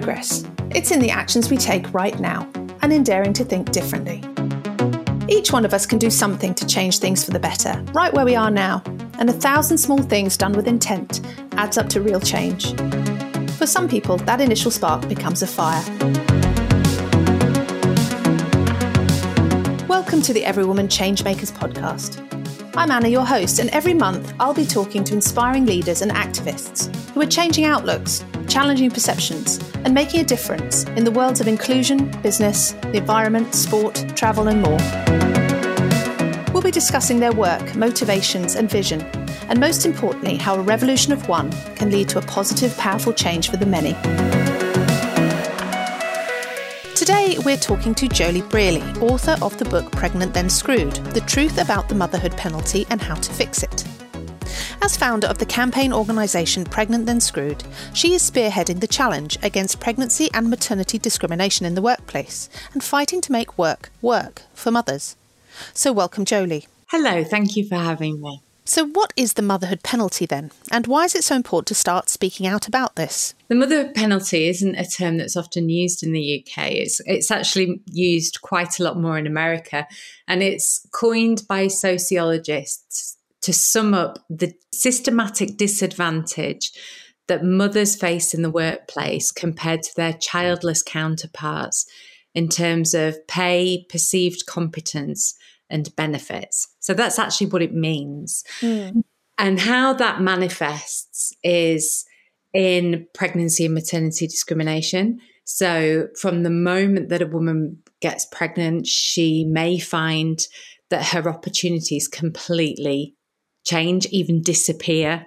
progress. 0.00 0.42
It's 0.70 0.90
in 0.90 0.98
the 0.98 1.10
actions 1.10 1.48
we 1.48 1.56
take 1.56 1.94
right 1.94 2.18
now 2.18 2.50
and 2.82 2.92
in 2.92 3.04
daring 3.04 3.32
to 3.34 3.44
think 3.44 3.70
differently. 3.70 4.24
Each 5.28 5.52
one 5.52 5.64
of 5.64 5.72
us 5.72 5.86
can 5.86 6.00
do 6.00 6.10
something 6.10 6.52
to 6.56 6.66
change 6.66 6.98
things 6.98 7.24
for 7.24 7.30
the 7.30 7.38
better, 7.38 7.80
right 7.92 8.12
where 8.12 8.24
we 8.24 8.34
are 8.34 8.50
now, 8.50 8.82
and 9.20 9.30
a 9.30 9.32
thousand 9.32 9.78
small 9.78 10.02
things 10.02 10.36
done 10.36 10.54
with 10.54 10.66
intent 10.66 11.20
adds 11.52 11.78
up 11.78 11.88
to 11.90 12.00
real 12.00 12.18
change. 12.18 12.74
For 13.52 13.68
some 13.68 13.88
people, 13.88 14.16
that 14.16 14.40
initial 14.40 14.72
spark 14.72 15.08
becomes 15.08 15.42
a 15.42 15.46
fire. 15.46 15.84
Welcome 19.86 20.22
to 20.22 20.32
the 20.32 20.44
Every 20.44 20.64
Woman 20.64 20.88
Changemakers 20.88 21.52
podcast. 21.52 22.33
I'm 22.76 22.90
Anna, 22.90 23.06
your 23.06 23.24
host, 23.24 23.60
and 23.60 23.70
every 23.70 23.94
month 23.94 24.34
I'll 24.40 24.52
be 24.52 24.66
talking 24.66 25.04
to 25.04 25.14
inspiring 25.14 25.64
leaders 25.64 26.02
and 26.02 26.10
activists 26.10 26.92
who 27.10 27.20
are 27.20 27.26
changing 27.26 27.66
outlooks, 27.66 28.24
challenging 28.48 28.90
perceptions, 28.90 29.60
and 29.84 29.94
making 29.94 30.22
a 30.22 30.24
difference 30.24 30.82
in 30.96 31.04
the 31.04 31.10
worlds 31.12 31.40
of 31.40 31.46
inclusion, 31.46 32.10
business, 32.20 32.72
the 32.72 32.96
environment, 32.96 33.54
sport, 33.54 34.04
travel, 34.16 34.48
and 34.48 34.60
more. 34.60 36.52
We'll 36.52 36.64
be 36.64 36.72
discussing 36.72 37.20
their 37.20 37.32
work, 37.32 37.76
motivations, 37.76 38.56
and 38.56 38.68
vision, 38.68 39.02
and 39.48 39.60
most 39.60 39.86
importantly, 39.86 40.34
how 40.34 40.56
a 40.56 40.60
revolution 40.60 41.12
of 41.12 41.28
one 41.28 41.52
can 41.76 41.92
lead 41.92 42.08
to 42.08 42.18
a 42.18 42.22
positive, 42.22 42.76
powerful 42.76 43.12
change 43.12 43.50
for 43.50 43.56
the 43.56 43.66
many. 43.66 43.92
Today, 47.04 47.36
we're 47.44 47.58
talking 47.58 47.94
to 47.96 48.08
Joeli 48.08 48.40
Brearley, 48.48 48.80
author 49.02 49.36
of 49.44 49.58
the 49.58 49.66
book 49.66 49.92
Pregnant 49.92 50.32
Then 50.32 50.48
Screwed 50.48 50.94
The 51.12 51.20
Truth 51.20 51.58
About 51.58 51.86
the 51.86 51.94
Motherhood 51.94 52.34
Penalty 52.38 52.86
and 52.88 52.98
How 52.98 53.14
to 53.14 53.30
Fix 53.30 53.62
It. 53.62 53.84
As 54.80 54.96
founder 54.96 55.26
of 55.26 55.36
the 55.36 55.44
campaign 55.44 55.92
organisation 55.92 56.64
Pregnant 56.64 57.04
Then 57.04 57.20
Screwed, 57.20 57.62
she 57.92 58.14
is 58.14 58.22
spearheading 58.22 58.80
the 58.80 58.86
challenge 58.86 59.36
against 59.42 59.80
pregnancy 59.80 60.30
and 60.32 60.48
maternity 60.48 60.98
discrimination 60.98 61.66
in 61.66 61.74
the 61.74 61.82
workplace 61.82 62.48
and 62.72 62.82
fighting 62.82 63.20
to 63.20 63.32
make 63.32 63.58
work 63.58 63.90
work 64.00 64.40
for 64.54 64.70
mothers. 64.70 65.14
So, 65.74 65.92
welcome, 65.92 66.24
Joeli. 66.24 66.68
Hello, 66.86 67.22
thank 67.22 67.54
you 67.54 67.68
for 67.68 67.76
having 67.76 68.18
me. 68.22 68.40
So, 68.66 68.86
what 68.86 69.12
is 69.14 69.34
the 69.34 69.42
motherhood 69.42 69.82
penalty 69.82 70.24
then? 70.24 70.50
And 70.70 70.86
why 70.86 71.04
is 71.04 71.14
it 71.14 71.22
so 71.22 71.36
important 71.36 71.66
to 71.68 71.74
start 71.74 72.08
speaking 72.08 72.46
out 72.46 72.66
about 72.66 72.96
this? 72.96 73.34
The 73.48 73.54
motherhood 73.54 73.94
penalty 73.94 74.48
isn't 74.48 74.76
a 74.76 74.86
term 74.86 75.18
that's 75.18 75.36
often 75.36 75.68
used 75.68 76.02
in 76.02 76.12
the 76.12 76.40
UK. 76.40 76.70
It's, 76.72 77.00
it's 77.04 77.30
actually 77.30 77.82
used 77.90 78.40
quite 78.40 78.80
a 78.80 78.82
lot 78.82 78.98
more 78.98 79.18
in 79.18 79.26
America. 79.26 79.86
And 80.26 80.42
it's 80.42 80.86
coined 80.94 81.42
by 81.46 81.66
sociologists 81.66 83.18
to 83.42 83.52
sum 83.52 83.92
up 83.92 84.24
the 84.30 84.54
systematic 84.72 85.58
disadvantage 85.58 86.72
that 87.28 87.44
mothers 87.44 87.94
face 87.94 88.32
in 88.32 88.40
the 88.40 88.50
workplace 88.50 89.30
compared 89.30 89.82
to 89.82 89.94
their 89.94 90.14
childless 90.14 90.82
counterparts 90.82 91.86
in 92.34 92.48
terms 92.48 92.94
of 92.94 93.26
pay, 93.26 93.84
perceived 93.90 94.46
competence, 94.46 95.34
and 95.74 95.94
benefits. 95.96 96.68
So 96.78 96.94
that's 96.94 97.18
actually 97.18 97.48
what 97.48 97.60
it 97.60 97.74
means. 97.74 98.44
Mm. 98.60 99.02
And 99.36 99.58
how 99.58 99.92
that 99.94 100.20
manifests 100.20 101.34
is 101.42 102.06
in 102.54 103.08
pregnancy 103.12 103.64
and 103.64 103.74
maternity 103.74 104.28
discrimination. 104.28 105.18
So, 105.44 106.06
from 106.18 106.44
the 106.44 106.50
moment 106.50 107.08
that 107.08 107.20
a 107.20 107.26
woman 107.26 107.82
gets 108.00 108.24
pregnant, 108.24 108.86
she 108.86 109.44
may 109.44 109.78
find 109.78 110.38
that 110.90 111.08
her 111.08 111.28
opportunities 111.28 112.06
completely 112.06 113.16
change, 113.66 114.06
even 114.06 114.40
disappear. 114.40 115.26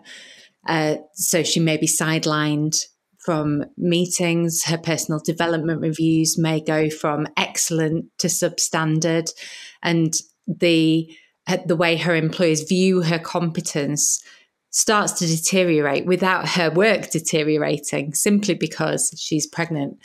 Uh, 0.66 0.96
so, 1.14 1.44
she 1.44 1.60
may 1.60 1.76
be 1.78 1.86
sidelined 1.86 2.86
from 3.28 3.66
meetings. 3.76 4.64
Her 4.64 4.78
personal 4.78 5.20
development 5.20 5.82
reviews 5.82 6.38
may 6.38 6.62
go 6.62 6.90
from 6.90 7.28
excellent 7.36 8.06
to 8.20 8.28
substandard. 8.28 9.30
And 9.84 10.14
the 10.48 11.10
uh, 11.48 11.58
the 11.66 11.76
way 11.76 11.96
her 11.96 12.16
employers 12.16 12.62
view 12.64 13.02
her 13.02 13.20
competence 13.20 14.22
starts 14.70 15.14
to 15.14 15.26
deteriorate 15.26 16.06
without 16.06 16.48
her 16.50 16.70
work 16.70 17.10
deteriorating 17.10 18.14
simply 18.14 18.54
because 18.54 19.14
she's 19.18 19.48
pregnant. 19.48 19.98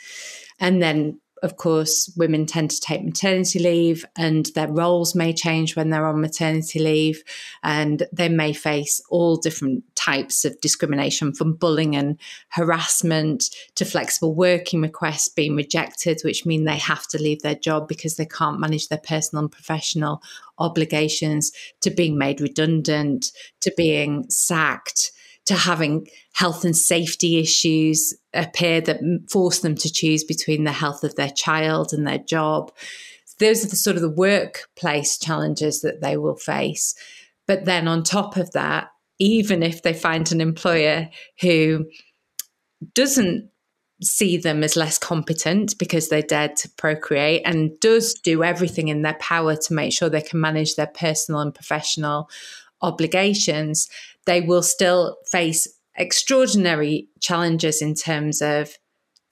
And 0.59 0.81
then 0.81 1.19
of 1.43 1.57
course, 1.57 2.09
women 2.15 2.45
tend 2.45 2.71
to 2.71 2.79
take 2.79 3.03
maternity 3.03 3.59
leave 3.59 4.05
and 4.15 4.45
their 4.55 4.69
roles 4.69 5.13
may 5.13 5.33
change 5.33 5.75
when 5.75 5.89
they're 5.89 6.07
on 6.07 6.21
maternity 6.21 6.79
leave. 6.79 7.21
And 7.61 8.07
they 8.13 8.29
may 8.29 8.53
face 8.53 9.01
all 9.09 9.35
different 9.35 9.83
types 9.95 10.45
of 10.45 10.59
discrimination 10.61 11.33
from 11.33 11.53
bullying 11.53 11.97
and 11.97 12.17
harassment 12.47 13.49
to 13.75 13.83
flexible 13.83 14.33
working 14.33 14.81
requests 14.81 15.27
being 15.27 15.57
rejected, 15.57 16.21
which 16.23 16.45
mean 16.45 16.63
they 16.63 16.77
have 16.77 17.05
to 17.09 17.21
leave 17.21 17.41
their 17.41 17.55
job 17.55 17.89
because 17.89 18.15
they 18.15 18.25
can't 18.25 18.61
manage 18.61 18.87
their 18.87 19.01
personal 19.03 19.43
and 19.43 19.51
professional 19.51 20.23
obligations, 20.59 21.51
to 21.81 21.89
being 21.89 22.17
made 22.17 22.39
redundant, 22.39 23.33
to 23.59 23.73
being 23.75 24.29
sacked 24.29 25.11
to 25.45 25.55
having 25.55 26.07
health 26.33 26.63
and 26.63 26.75
safety 26.75 27.39
issues 27.39 28.13
appear 28.33 28.81
that 28.81 28.99
force 29.29 29.59
them 29.59 29.75
to 29.75 29.91
choose 29.91 30.23
between 30.23 30.63
the 30.63 30.71
health 30.71 31.03
of 31.03 31.15
their 31.15 31.29
child 31.29 31.91
and 31.91 32.07
their 32.07 32.19
job. 32.19 32.71
Those 33.39 33.65
are 33.65 33.69
the 33.69 33.75
sort 33.75 33.95
of 33.95 34.01
the 34.01 34.09
workplace 34.09 35.17
challenges 35.17 35.81
that 35.81 36.01
they 36.01 36.17
will 36.17 36.37
face. 36.37 36.95
But 37.47 37.65
then 37.65 37.87
on 37.87 38.03
top 38.03 38.37
of 38.37 38.51
that, 38.51 38.89
even 39.19 39.63
if 39.63 39.83
they 39.83 39.93
find 39.93 40.31
an 40.31 40.39
employer 40.39 41.09
who 41.41 41.85
doesn't 42.93 43.49
see 44.01 44.37
them 44.37 44.63
as 44.63 44.75
less 44.75 44.97
competent 44.97 45.77
because 45.77 46.09
they're 46.09 46.21
dead 46.21 46.55
to 46.57 46.69
procreate 46.77 47.41
and 47.45 47.79
does 47.79 48.13
do 48.13 48.43
everything 48.43 48.87
in 48.89 49.01
their 49.01 49.15
power 49.15 49.55
to 49.55 49.73
make 49.73 49.93
sure 49.93 50.09
they 50.09 50.21
can 50.21 50.41
manage 50.41 50.75
their 50.75 50.87
personal 50.87 51.41
and 51.41 51.53
professional 51.53 52.29
obligations, 52.81 53.89
they 54.25 54.41
will 54.41 54.63
still 54.63 55.17
face 55.31 55.67
extraordinary 55.95 57.07
challenges 57.21 57.81
in 57.81 57.93
terms 57.93 58.41
of 58.41 58.77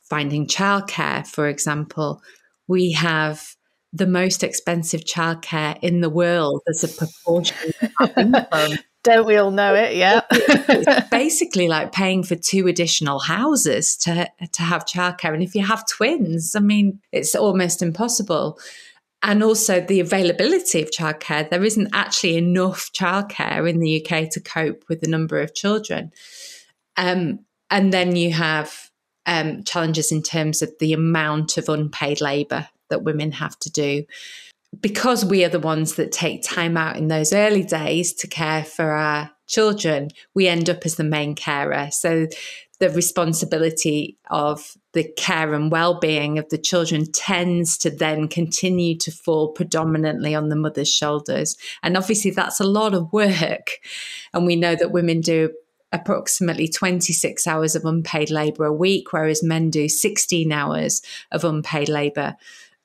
finding 0.09 0.47
childcare, 0.47 1.25
for 1.25 1.47
example. 1.47 2.21
We 2.67 2.91
have 2.93 3.55
the 3.93 4.07
most 4.07 4.43
expensive 4.43 5.01
childcare 5.01 5.77
in 5.81 6.01
the 6.01 6.09
world 6.09 6.61
as 6.69 6.83
a 6.83 6.87
proportion 6.87 7.71
of 7.99 8.11
income. 8.17 8.77
Don't 9.03 9.25
we 9.25 9.35
all 9.37 9.51
know 9.51 9.73
it? 9.73 9.95
Yeah. 9.95 10.21
it's 10.31 11.09
basically 11.09 11.67
like 11.67 11.91
paying 11.91 12.23
for 12.23 12.35
two 12.35 12.67
additional 12.67 13.19
houses 13.19 13.97
to 13.97 14.29
to 14.53 14.61
have 14.61 14.85
childcare. 14.85 15.33
And 15.33 15.41
if 15.41 15.55
you 15.55 15.65
have 15.65 15.87
twins, 15.87 16.55
I 16.55 16.59
mean, 16.59 16.99
it's 17.11 17.33
almost 17.33 17.81
impossible 17.81 18.59
and 19.23 19.43
also 19.43 19.79
the 19.79 19.99
availability 19.99 20.81
of 20.81 20.91
childcare. 20.91 21.49
There 21.49 21.63
isn't 21.63 21.89
actually 21.93 22.37
enough 22.37 22.91
childcare 22.93 23.69
in 23.69 23.79
the 23.79 24.03
UK 24.03 24.29
to 24.31 24.39
cope 24.39 24.83
with 24.89 25.01
the 25.01 25.09
number 25.09 25.39
of 25.39 25.53
children. 25.53 26.11
Um, 26.97 27.45
and 27.69 27.93
then 27.93 28.15
you 28.15 28.33
have 28.33 28.89
um, 29.25 29.63
challenges 29.63 30.11
in 30.11 30.23
terms 30.23 30.61
of 30.61 30.71
the 30.79 30.93
amount 30.93 31.57
of 31.57 31.69
unpaid 31.69 32.21
labour 32.21 32.67
that 32.89 33.03
women 33.03 33.31
have 33.33 33.57
to 33.59 33.69
do. 33.69 34.05
Because 34.79 35.25
we 35.25 35.43
are 35.43 35.49
the 35.49 35.59
ones 35.59 35.95
that 35.95 36.11
take 36.11 36.43
time 36.43 36.77
out 36.77 36.97
in 36.97 37.07
those 37.07 37.33
early 37.33 37.63
days 37.63 38.13
to 38.15 38.27
care 38.27 38.63
for 38.63 38.91
our 38.91 39.31
children, 39.47 40.09
we 40.33 40.47
end 40.47 40.69
up 40.69 40.85
as 40.85 40.95
the 40.95 41.03
main 41.03 41.35
carer. 41.35 41.89
So 41.91 42.27
the 42.81 42.89
responsibility 42.89 44.17
of 44.31 44.75
the 44.93 45.07
care 45.15 45.53
and 45.53 45.71
well-being 45.71 46.39
of 46.39 46.49
the 46.49 46.57
children 46.57 47.05
tends 47.11 47.77
to 47.77 47.91
then 47.91 48.27
continue 48.27 48.97
to 48.97 49.11
fall 49.11 49.49
predominantly 49.49 50.33
on 50.33 50.49
the 50.49 50.55
mother's 50.55 50.91
shoulders. 50.91 51.55
And 51.83 51.95
obviously 51.95 52.31
that's 52.31 52.59
a 52.59 52.65
lot 52.65 52.95
of 52.95 53.13
work. 53.13 53.77
And 54.33 54.47
we 54.47 54.55
know 54.55 54.75
that 54.75 54.91
women 54.91 55.21
do 55.21 55.51
approximately 55.91 56.67
26 56.67 57.45
hours 57.45 57.75
of 57.75 57.85
unpaid 57.85 58.31
labor 58.31 58.65
a 58.65 58.73
week 58.73 59.11
whereas 59.11 59.43
men 59.43 59.69
do 59.69 59.87
16 59.89 60.51
hours 60.51 61.01
of 61.31 61.43
unpaid 61.43 61.89
labor 61.89 62.35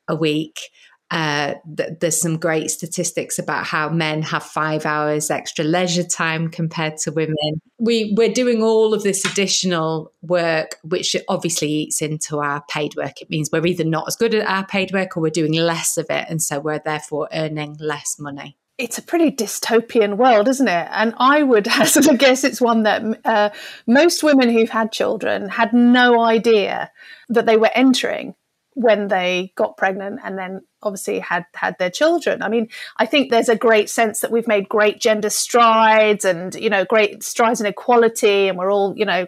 a 0.09 0.15
week 0.17 0.71
uh, 1.11 1.55
th- 1.77 1.91
there's 2.01 2.21
some 2.21 2.37
great 2.37 2.69
statistics 2.71 3.39
about 3.39 3.65
how 3.65 3.89
men 3.89 4.23
have 4.23 4.43
five 4.43 4.85
hours 4.85 5.31
extra 5.31 5.65
leisure 5.65 6.03
time 6.03 6.49
compared 6.49 6.97
to 6.97 7.13
women. 7.13 7.61
We 7.79 8.13
we're 8.17 8.33
doing 8.33 8.63
all 8.63 8.93
of 8.93 9.05
this 9.05 9.25
additional 9.25 10.13
work, 10.23 10.77
which 10.83 11.15
obviously 11.29 11.69
eats 11.69 12.03
into 12.03 12.41
our 12.41 12.65
paid 12.69 12.97
work. 12.97 13.23
It 13.23 13.31
means 13.31 13.51
we're 13.53 13.67
either 13.67 13.85
not 13.85 14.09
as 14.09 14.17
good 14.17 14.35
at 14.35 14.49
our 14.49 14.67
paid 14.67 14.93
work 14.93 15.17
or 15.17 15.21
we're 15.21 15.31
doing 15.31 15.53
less 15.53 15.97
of 15.97 16.07
it, 16.11 16.27
and 16.29 16.43
so 16.43 16.59
we're 16.59 16.81
therefore 16.85 17.29
earning 17.33 17.77
less 17.79 18.19
money. 18.19 18.57
It's 18.77 18.99
a 18.99 19.03
pretty 19.03 19.31
dystopian 19.31 20.17
world, 20.17 20.49
isn't 20.49 20.69
it? 20.69 20.89
And 20.91 21.15
I 21.19 21.45
would 21.45 21.67
hazard 21.69 22.09
a 22.09 22.17
guess 22.17 22.43
it's 22.43 22.61
one 22.61 22.83
that 22.83 23.21
uh, 23.25 23.51
most 23.87 24.25
women 24.25 24.51
who've 24.51 24.69
had 24.69 24.91
children 24.91 25.49
had 25.51 25.73
no 25.73 26.21
idea 26.21 26.91
that 27.29 27.47
they 27.47 27.57
were 27.57 27.71
entering 27.75 28.35
when 28.77 29.09
they 29.09 29.53
got 29.57 29.79
pregnant 29.79 30.21
and 30.23 30.39
then 30.39 30.61
obviously 30.83 31.19
had 31.19 31.47
had 31.55 31.77
their 31.79 31.91
children. 31.91 32.43
I 32.43 32.49
mean, 32.49 32.69
I 32.99 33.07
think 33.07 33.31
there's 33.31 33.49
a 33.49 33.57
great 33.57 33.89
sense 33.89 34.21
that 34.21 34.31
we've 34.31 34.47
made 34.47 34.69
great 34.69 35.01
gender 35.01 35.31
strides 35.31 36.25
and 36.25 36.55
you 36.55 36.69
know 36.69 36.85
great 36.85 37.23
strides 37.23 37.61
in 37.61 37.67
equality, 37.67 38.49
and 38.49 38.59
we're 38.59 38.71
all 38.71 38.95
you 38.97 39.07
know 39.07 39.27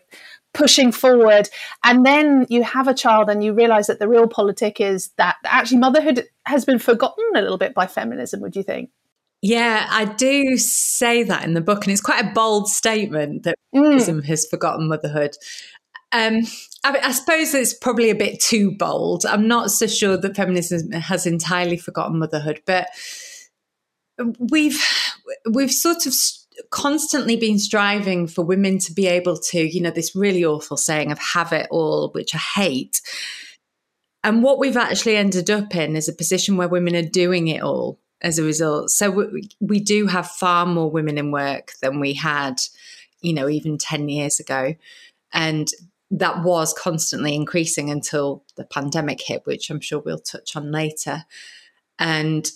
pushing 0.54 0.90
forward 0.90 1.48
and 1.84 2.06
then 2.06 2.46
you 2.48 2.64
have 2.64 2.88
a 2.88 2.94
child 2.94 3.28
and 3.28 3.44
you 3.44 3.52
realize 3.52 3.86
that 3.86 3.98
the 3.98 4.06
realpolitik 4.06 4.80
is 4.80 5.10
that 5.18 5.36
actually 5.44 5.76
motherhood 5.76 6.24
has 6.46 6.64
been 6.64 6.78
forgotten 6.78 7.22
a 7.36 7.42
little 7.42 7.58
bit 7.58 7.74
by 7.74 7.86
feminism 7.86 8.40
would 8.40 8.56
you 8.56 8.62
think 8.62 8.90
yeah, 9.40 9.86
I 9.88 10.04
do 10.04 10.56
say 10.56 11.22
that 11.22 11.44
in 11.44 11.54
the 11.54 11.60
book, 11.60 11.84
and 11.84 11.92
it's 11.92 12.00
quite 12.00 12.24
a 12.24 12.32
bold 12.32 12.68
statement 12.68 13.44
that 13.44 13.54
mm. 13.72 13.84
feminism 13.84 14.22
has 14.22 14.46
forgotten 14.46 14.88
motherhood. 14.88 15.36
Um, 16.10 16.40
I, 16.84 16.98
I, 17.02 17.12
suppose 17.12 17.54
it's 17.54 17.74
probably 17.74 18.10
a 18.10 18.14
bit 18.14 18.40
too 18.40 18.70
bold. 18.70 19.26
I'm 19.26 19.48
not 19.48 19.70
so 19.70 19.86
sure 19.86 20.16
that 20.16 20.36
feminism 20.36 20.92
has 20.92 21.26
entirely 21.26 21.76
forgotten 21.76 22.18
motherhood, 22.18 22.62
but 22.66 22.88
we've 24.38 24.80
we've 25.50 25.72
sort 25.72 26.06
of 26.06 26.14
constantly 26.70 27.36
been 27.36 27.58
striving 27.58 28.26
for 28.26 28.44
women 28.44 28.78
to 28.78 28.92
be 28.92 29.06
able 29.06 29.38
to, 29.38 29.60
you 29.60 29.80
know, 29.80 29.90
this 29.90 30.14
really 30.14 30.44
awful 30.44 30.76
saying 30.76 31.10
of 31.10 31.18
"have 31.18 31.52
it 31.52 31.66
all," 31.70 32.10
which 32.12 32.34
I 32.34 32.38
hate. 32.38 33.00
And 34.24 34.42
what 34.42 34.58
we've 34.58 34.76
actually 34.76 35.16
ended 35.16 35.50
up 35.50 35.74
in 35.74 35.96
is 35.96 36.08
a 36.08 36.12
position 36.12 36.56
where 36.56 36.68
women 36.68 36.96
are 36.96 37.02
doing 37.02 37.48
it 37.48 37.62
all 37.62 38.00
as 38.20 38.38
a 38.38 38.42
result. 38.42 38.90
So 38.90 39.10
we, 39.10 39.48
we 39.60 39.80
do 39.80 40.06
have 40.06 40.28
far 40.28 40.66
more 40.66 40.90
women 40.90 41.18
in 41.18 41.30
work 41.30 41.72
than 41.80 42.00
we 42.00 42.14
had, 42.14 42.60
you 43.20 43.32
know, 43.32 43.48
even 43.48 43.78
10 43.78 44.08
years 44.08 44.40
ago. 44.40 44.74
And 45.32 45.68
that 46.10 46.42
was 46.42 46.72
constantly 46.72 47.34
increasing 47.34 47.90
until 47.90 48.44
the 48.56 48.64
pandemic 48.64 49.20
hit, 49.20 49.42
which 49.44 49.70
I'm 49.70 49.80
sure 49.80 50.00
we'll 50.00 50.18
touch 50.18 50.56
on 50.56 50.72
later. 50.72 51.24
And 51.98 52.50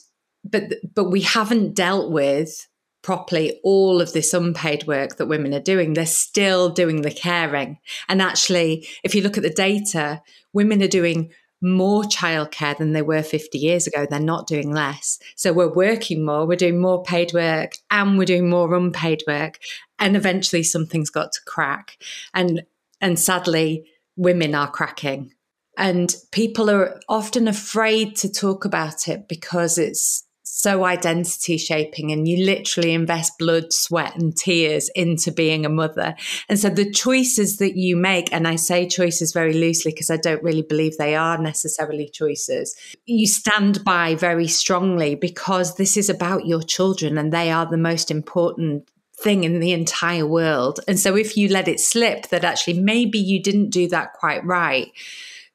but 0.45 0.75
but 0.95 1.11
we 1.11 1.23
haven't 1.23 1.75
dealt 1.75 2.11
with 2.11 2.69
properly 3.03 3.61
all 3.65 4.01
of 4.01 4.13
this 4.13 4.33
unpaid 4.33 4.87
work 4.87 5.17
that 5.17 5.27
women 5.27 5.53
are 5.53 5.61
doing. 5.61 5.93
They're 5.93 6.07
still 6.07 6.71
doing 6.71 7.03
the 7.03 7.11
caring. 7.11 7.79
And 8.09 8.23
actually, 8.23 8.87
if 9.03 9.15
you 9.15 9.23
look 9.23 9.37
at 9.37 9.43
the 9.43 9.51
data, 9.51 10.23
women 10.53 10.83
are 10.83 10.89
doing 10.89 11.33
more 11.61 12.03
childcare 12.03 12.77
than 12.77 12.93
they 12.93 13.03
were 13.03 13.23
50 13.23 13.57
years 13.57 13.87
ago. 13.87 14.07
They're 14.09 14.21
not 14.21 14.49
doing 14.49 14.73
less. 14.73 15.19
So 15.37 15.53
we're 15.53 15.73
working 15.73 16.25
more, 16.25 16.47
we're 16.47 16.57
doing 16.57 16.81
more 16.81 17.03
paid 17.03 17.33
work, 17.33 17.73
and 17.91 18.19
we're 18.19 18.25
doing 18.25 18.51
more 18.51 18.75
unpaid 18.75 19.23
work. 19.29 19.59
And 19.99 20.17
eventually 20.17 20.65
something's 20.65 21.11
got 21.11 21.33
to 21.33 21.41
crack. 21.47 21.99
And 22.35 22.63
and 23.03 23.19
sadly, 23.19 23.85
women 24.17 24.55
are 24.55 24.71
cracking. 24.71 25.33
And 25.77 26.15
people 26.31 26.71
are 26.71 27.01
often 27.09 27.49
afraid 27.49 28.17
to 28.17 28.33
talk 28.33 28.65
about 28.65 29.09
it 29.09 29.27
because 29.29 29.79
it's 29.79 30.25
so 30.45 30.85
identity 30.85 31.57
shaping 31.57 32.13
and 32.13 32.29
you 32.29 32.45
literally 32.45 32.93
invest 32.93 33.33
blood, 33.39 33.73
sweat, 33.73 34.15
and 34.15 34.37
tears 34.37 34.91
into 34.95 35.33
being 35.33 35.65
a 35.65 35.69
mother. 35.69 36.15
And 36.49 36.59
so 36.59 36.69
the 36.69 36.91
choices 36.91 37.57
that 37.57 37.75
you 37.75 37.97
make, 37.97 38.33
and 38.33 38.47
I 38.47 38.57
say 38.57 38.87
choices 38.87 39.33
very 39.33 39.55
loosely 39.55 39.93
because 39.93 40.11
I 40.11 40.19
don't 40.19 40.43
really 40.43 40.63
believe 40.63 40.97
they 40.99 41.17
are 41.17 41.39
necessarily 41.39 42.09
choices, 42.09 42.77
you 43.07 43.27
stand 43.27 43.83
by 43.83 44.15
very 44.15 44.47
strongly 44.47 45.15
because 45.15 45.77
this 45.77 45.97
is 45.97 46.09
about 46.09 46.47
your 46.47 46.63
children 46.63 47.19
and 47.19 47.33
they 47.33 47.51
are 47.51 47.69
the 47.69 47.79
most 47.79 48.11
important 48.11 48.89
thing 49.23 49.45
in 49.45 49.61
the 49.61 49.73
entire 49.73 50.27
world. 50.27 50.81
And 50.89 50.99
so 50.99 51.17
if 51.17 51.37
you 51.37 51.49
let 51.49 51.69
it 51.69 51.81
slip 51.81 52.29
that 52.29 52.45
actually 52.45 52.81
maybe 52.81 53.19
you 53.19 53.43
didn't 53.43 53.71
do 53.71 53.89
that 53.89 54.13
quite 54.15 54.45
right, 54.45 54.91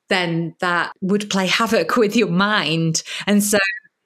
then 0.10 0.56
that 0.60 0.94
would 1.02 1.30
play 1.30 1.48
havoc 1.48 1.98
with 1.98 2.16
your 2.16 2.30
mind. 2.30 3.04
And 3.26 3.44
so 3.44 3.58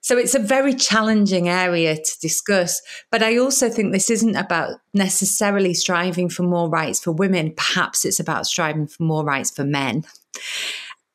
so 0.04 0.18
it's 0.18 0.34
a 0.34 0.40
very 0.40 0.74
challenging 0.74 1.48
area 1.48 1.96
to 1.96 2.20
discuss. 2.20 2.82
But 3.12 3.22
I 3.22 3.38
also 3.38 3.70
think 3.70 3.94
this 3.94 4.10
isn't 4.10 4.36
about 4.36 4.80
necessarily 4.96 5.76
striving 5.76 6.28
for 6.28 6.42
more 6.42 6.70
rights 6.70 7.00
for 7.00 7.12
women. 7.12 7.54
Perhaps 7.56 8.04
it's 8.04 8.20
about 8.20 8.48
striving 8.48 8.88
for 8.88 9.04
more 9.04 9.24
rights 9.24 9.52
for 9.52 9.64
men. 9.64 10.04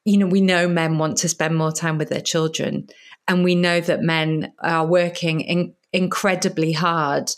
You 0.04 0.19
know, 0.19 0.26
we 0.28 0.40
know 0.40 0.69
men 0.69 0.99
want 0.99 1.19
to 1.19 1.28
spend 1.28 1.56
more 1.56 1.72
time 1.72 1.99
with 1.99 2.10
their 2.10 2.20
children, 2.20 2.88
and 3.26 3.42
we 3.42 3.56
know 3.56 3.81
that 3.81 4.02
men 4.02 4.52
are 4.60 4.87
working 4.87 5.40
in, 5.40 5.75
incredibly 5.92 6.70
hard 6.70 7.32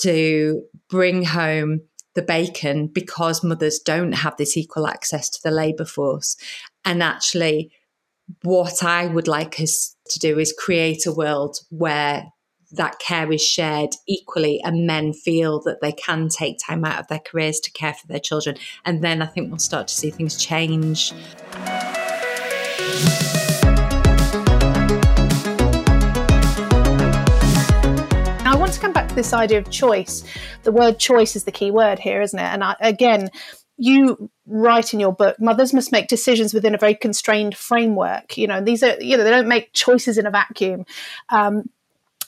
to 0.00 0.62
bring 0.88 1.24
home 1.24 1.80
the 2.14 2.22
bacon 2.22 2.86
because 2.86 3.42
mothers 3.42 3.78
don't 3.78 4.12
have 4.12 4.36
this 4.36 4.56
equal 4.56 4.86
access 4.86 5.28
to 5.30 5.40
the 5.42 5.50
labour 5.50 5.84
force. 5.84 6.36
And 6.84 7.02
actually, 7.02 7.72
what 8.42 8.82
I 8.82 9.06
would 9.06 9.28
like 9.28 9.60
us 9.60 9.96
to 10.10 10.18
do 10.18 10.38
is 10.38 10.54
create 10.56 11.06
a 11.06 11.12
world 11.12 11.58
where 11.70 12.26
that 12.72 12.98
care 12.98 13.30
is 13.30 13.42
shared 13.42 13.90
equally 14.08 14.60
and 14.64 14.86
men 14.86 15.12
feel 15.12 15.60
that 15.62 15.80
they 15.80 15.92
can 15.92 16.28
take 16.28 16.58
time 16.58 16.84
out 16.84 16.98
of 16.98 17.08
their 17.08 17.20
careers 17.20 17.60
to 17.60 17.70
care 17.70 17.94
for 17.94 18.06
their 18.06 18.18
children. 18.18 18.56
And 18.84 19.02
then 19.02 19.22
I 19.22 19.26
think 19.26 19.50
we'll 19.50 19.58
start 19.58 19.88
to 19.88 19.94
see 19.94 20.10
things 20.10 20.36
change. 20.36 21.12
This 29.14 29.32
idea 29.32 29.58
of 29.58 29.70
choice. 29.70 30.24
The 30.62 30.72
word 30.72 30.98
choice 30.98 31.36
is 31.36 31.44
the 31.44 31.52
key 31.52 31.70
word 31.70 31.98
here, 31.98 32.20
isn't 32.20 32.38
it? 32.38 32.42
And 32.42 32.64
I, 32.64 32.76
again, 32.80 33.30
you 33.76 34.30
write 34.46 34.94
in 34.94 35.00
your 35.00 35.12
book, 35.12 35.40
mothers 35.40 35.72
must 35.72 35.92
make 35.92 36.08
decisions 36.08 36.54
within 36.54 36.74
a 36.74 36.78
very 36.78 36.94
constrained 36.94 37.56
framework. 37.56 38.36
You 38.36 38.46
know, 38.46 38.60
these 38.60 38.82
are, 38.82 39.00
you 39.00 39.16
know, 39.16 39.24
they 39.24 39.30
don't 39.30 39.48
make 39.48 39.72
choices 39.72 40.18
in 40.18 40.26
a 40.26 40.30
vacuum. 40.30 40.86
Um, 41.28 41.68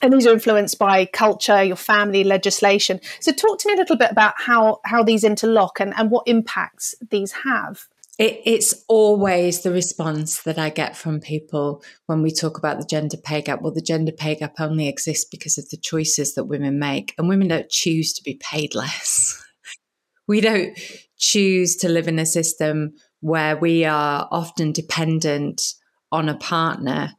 and 0.01 0.13
these 0.13 0.27
are 0.27 0.33
influenced 0.33 0.77
by 0.77 1.05
culture, 1.05 1.63
your 1.63 1.75
family, 1.75 2.23
legislation. 2.23 2.99
So, 3.19 3.31
talk 3.31 3.57
to 3.59 3.67
me 3.67 3.73
a 3.73 3.77
little 3.77 3.97
bit 3.97 4.11
about 4.11 4.35
how 4.37 4.79
how 4.85 5.01
these 5.01 5.23
interlock 5.23 5.79
and, 5.79 5.91
and 5.97 6.11
what 6.11 6.27
impacts 6.27 6.93
these 7.09 7.31
have. 7.31 7.87
It, 8.17 8.41
it's 8.45 8.83
always 8.87 9.61
the 9.61 9.71
response 9.71 10.41
that 10.43 10.57
I 10.57 10.69
get 10.69 10.97
from 10.97 11.19
people 11.19 11.83
when 12.07 12.23
we 12.23 12.31
talk 12.31 12.57
about 12.57 12.79
the 12.79 12.85
gender 12.85 13.17
pay 13.17 13.41
gap. 13.41 13.61
Well, 13.61 13.73
the 13.73 13.81
gender 13.81 14.11
pay 14.11 14.35
gap 14.35 14.55
only 14.59 14.87
exists 14.87 15.25
because 15.25 15.57
of 15.57 15.69
the 15.69 15.77
choices 15.77 16.33
that 16.33 16.45
women 16.45 16.79
make, 16.79 17.13
and 17.17 17.29
women 17.29 17.49
don't 17.49 17.69
choose 17.69 18.13
to 18.13 18.23
be 18.23 18.39
paid 18.41 18.73
less. 18.73 19.43
we 20.27 20.41
don't 20.41 20.77
choose 21.17 21.75
to 21.77 21.89
live 21.89 22.07
in 22.07 22.19
a 22.19 22.25
system 22.25 22.93
where 23.19 23.55
we 23.55 23.85
are 23.85 24.27
often 24.31 24.71
dependent 24.71 25.73
on 26.11 26.29
a 26.29 26.37
partner 26.37 27.13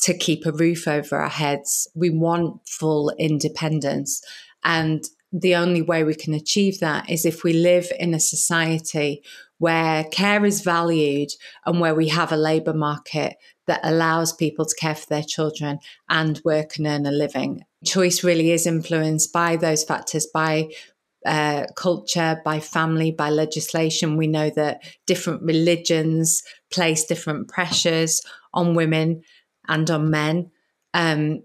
to 0.00 0.16
keep 0.16 0.46
a 0.46 0.52
roof 0.52 0.88
over 0.88 1.16
our 1.16 1.28
heads. 1.28 1.88
We 1.94 2.10
want 2.10 2.66
full 2.66 3.12
independence. 3.18 4.22
And 4.64 5.04
the 5.32 5.54
only 5.54 5.82
way 5.82 6.02
we 6.04 6.14
can 6.14 6.34
achieve 6.34 6.80
that 6.80 7.08
is 7.08 7.24
if 7.24 7.44
we 7.44 7.52
live 7.52 7.90
in 7.98 8.14
a 8.14 8.20
society 8.20 9.22
where 9.58 10.04
care 10.04 10.44
is 10.44 10.62
valued 10.62 11.28
and 11.66 11.80
where 11.80 11.94
we 11.94 12.08
have 12.08 12.32
a 12.32 12.36
labour 12.36 12.72
market 12.72 13.36
that 13.66 13.80
allows 13.84 14.32
people 14.32 14.64
to 14.64 14.74
care 14.74 14.94
for 14.94 15.06
their 15.06 15.22
children 15.22 15.78
and 16.08 16.40
work 16.44 16.76
and 16.76 16.86
earn 16.86 17.06
a 17.06 17.12
living. 17.12 17.62
Choice 17.84 18.24
really 18.24 18.50
is 18.50 18.66
influenced 18.66 19.32
by 19.32 19.56
those 19.56 19.84
factors, 19.84 20.26
by 20.32 20.70
uh, 21.26 21.66
culture, 21.76 22.40
by 22.44 22.58
family, 22.58 23.12
by 23.12 23.28
legislation. 23.28 24.16
We 24.16 24.26
know 24.26 24.50
that 24.50 24.82
different 25.06 25.42
religions 25.42 26.42
place 26.72 27.04
different 27.04 27.48
pressures 27.48 28.22
on 28.54 28.74
women 28.74 29.22
and 29.68 29.88
on 29.90 30.10
men. 30.10 30.50
Um, 30.94 31.42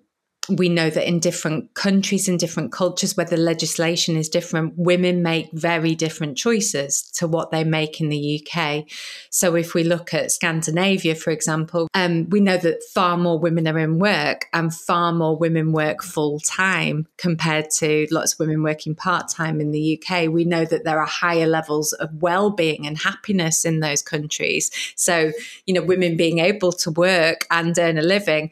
we 0.50 0.70
know 0.70 0.90
that 0.90 1.08
in 1.08 1.20
different 1.20 1.74
countries 1.74 2.28
and 2.28 2.40
different 2.40 2.72
cultures 2.72 3.18
where 3.18 3.26
the 3.26 3.38
legislation 3.38 4.16
is 4.16 4.30
different, 4.30 4.74
women 4.78 5.24
make 5.24 5.50
very 5.54 5.96
different 5.96 6.38
choices 6.38 7.04
to 7.14 7.28
what 7.28 7.52
they 7.52 7.64
make 7.64 8.00
in 8.00 8.10
the 8.10 8.42
UK. 8.42 8.86
So 9.30 9.56
if 9.56 9.74
we 9.74 9.84
look 9.84 10.14
at 10.14 10.32
Scandinavia, 10.32 11.16
for 11.16 11.32
example, 11.32 11.88
um, 11.94 12.30
we 12.30 12.40
know 12.40 12.58
that 12.58 12.84
far 12.94 13.18
more 13.18 13.40
women 13.40 13.68
are 13.68 13.80
in 13.80 14.00
work 14.00 14.48
and 14.54 14.74
far 14.74 15.12
more 15.12 15.36
women 15.38 15.72
work 15.72 16.04
full 16.04 16.40
time 16.40 17.08
compared 17.18 17.70
to 17.72 18.08
lots 18.12 18.34
of 18.34 18.40
women 18.40 18.64
working 18.64 18.96
part 18.96 19.30
time 19.30 19.60
in 19.60 19.72
the 19.72 20.00
UK. 20.00 20.30
We 20.30 20.46
know 20.46 20.66
that 20.66 20.84
there 20.84 21.00
are 21.00 21.08
higher 21.08 21.48
levels 21.48 21.94
of 21.94 22.22
well 22.22 22.50
being 22.52 22.86
and 22.86 22.98
happiness 22.98 23.66
in 23.66 23.80
those 23.80 24.02
countries. 24.02 24.72
So, 24.96 25.32
you 25.66 25.74
know, 25.74 25.84
women 25.84 26.18
being 26.18 26.40
able 26.40 26.72
to 26.74 26.92
work 26.92 27.46
and 27.50 27.78
earn 27.78 27.98
a 27.98 28.02
living 28.02 28.52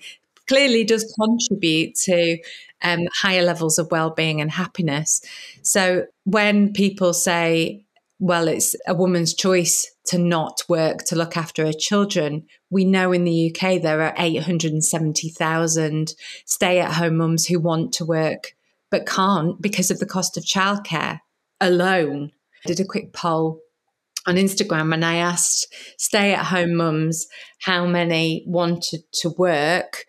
clearly 0.53 0.83
does 0.83 1.11
contribute 1.19 1.95
to 1.95 2.37
um, 2.83 3.07
higher 3.11 3.41
levels 3.41 3.79
of 3.79 3.89
well-being 3.89 4.39
and 4.39 4.51
happiness. 4.51 5.19
So 5.63 6.05
when 6.25 6.73
people 6.73 7.13
say, 7.13 7.83
"Well, 8.19 8.47
it's 8.47 8.75
a 8.85 8.93
woman's 8.93 9.33
choice 9.33 9.89
to 10.05 10.19
not 10.19 10.61
work 10.69 11.05
to 11.05 11.15
look 11.15 11.35
after 11.35 11.65
her 11.65 11.73
children," 11.73 12.45
we 12.69 12.85
know 12.85 13.11
in 13.11 13.23
the 13.23 13.49
UK 13.49 13.81
there 13.81 14.03
are 14.03 14.13
eight 14.19 14.43
hundred 14.43 14.73
and 14.73 14.85
seventy 14.85 15.29
thousand 15.29 16.13
stay-at-home 16.45 17.17
mums 17.17 17.47
who 17.47 17.59
want 17.59 17.91
to 17.93 18.05
work 18.05 18.53
but 18.91 19.07
can't 19.07 19.59
because 19.59 19.89
of 19.89 19.97
the 19.97 20.05
cost 20.05 20.37
of 20.37 20.43
childcare 20.43 21.21
alone. 21.59 22.31
I 22.63 22.67
did 22.67 22.79
a 22.79 22.85
quick 22.85 23.11
poll 23.11 23.59
on 24.27 24.35
Instagram 24.35 24.93
and 24.93 25.03
I 25.03 25.15
asked 25.15 25.73
stay 25.97 26.31
at 26.31 26.45
home 26.45 26.75
mums 26.75 27.25
how 27.61 27.87
many 27.87 28.43
wanted 28.45 29.01
to 29.13 29.29
work 29.31 30.05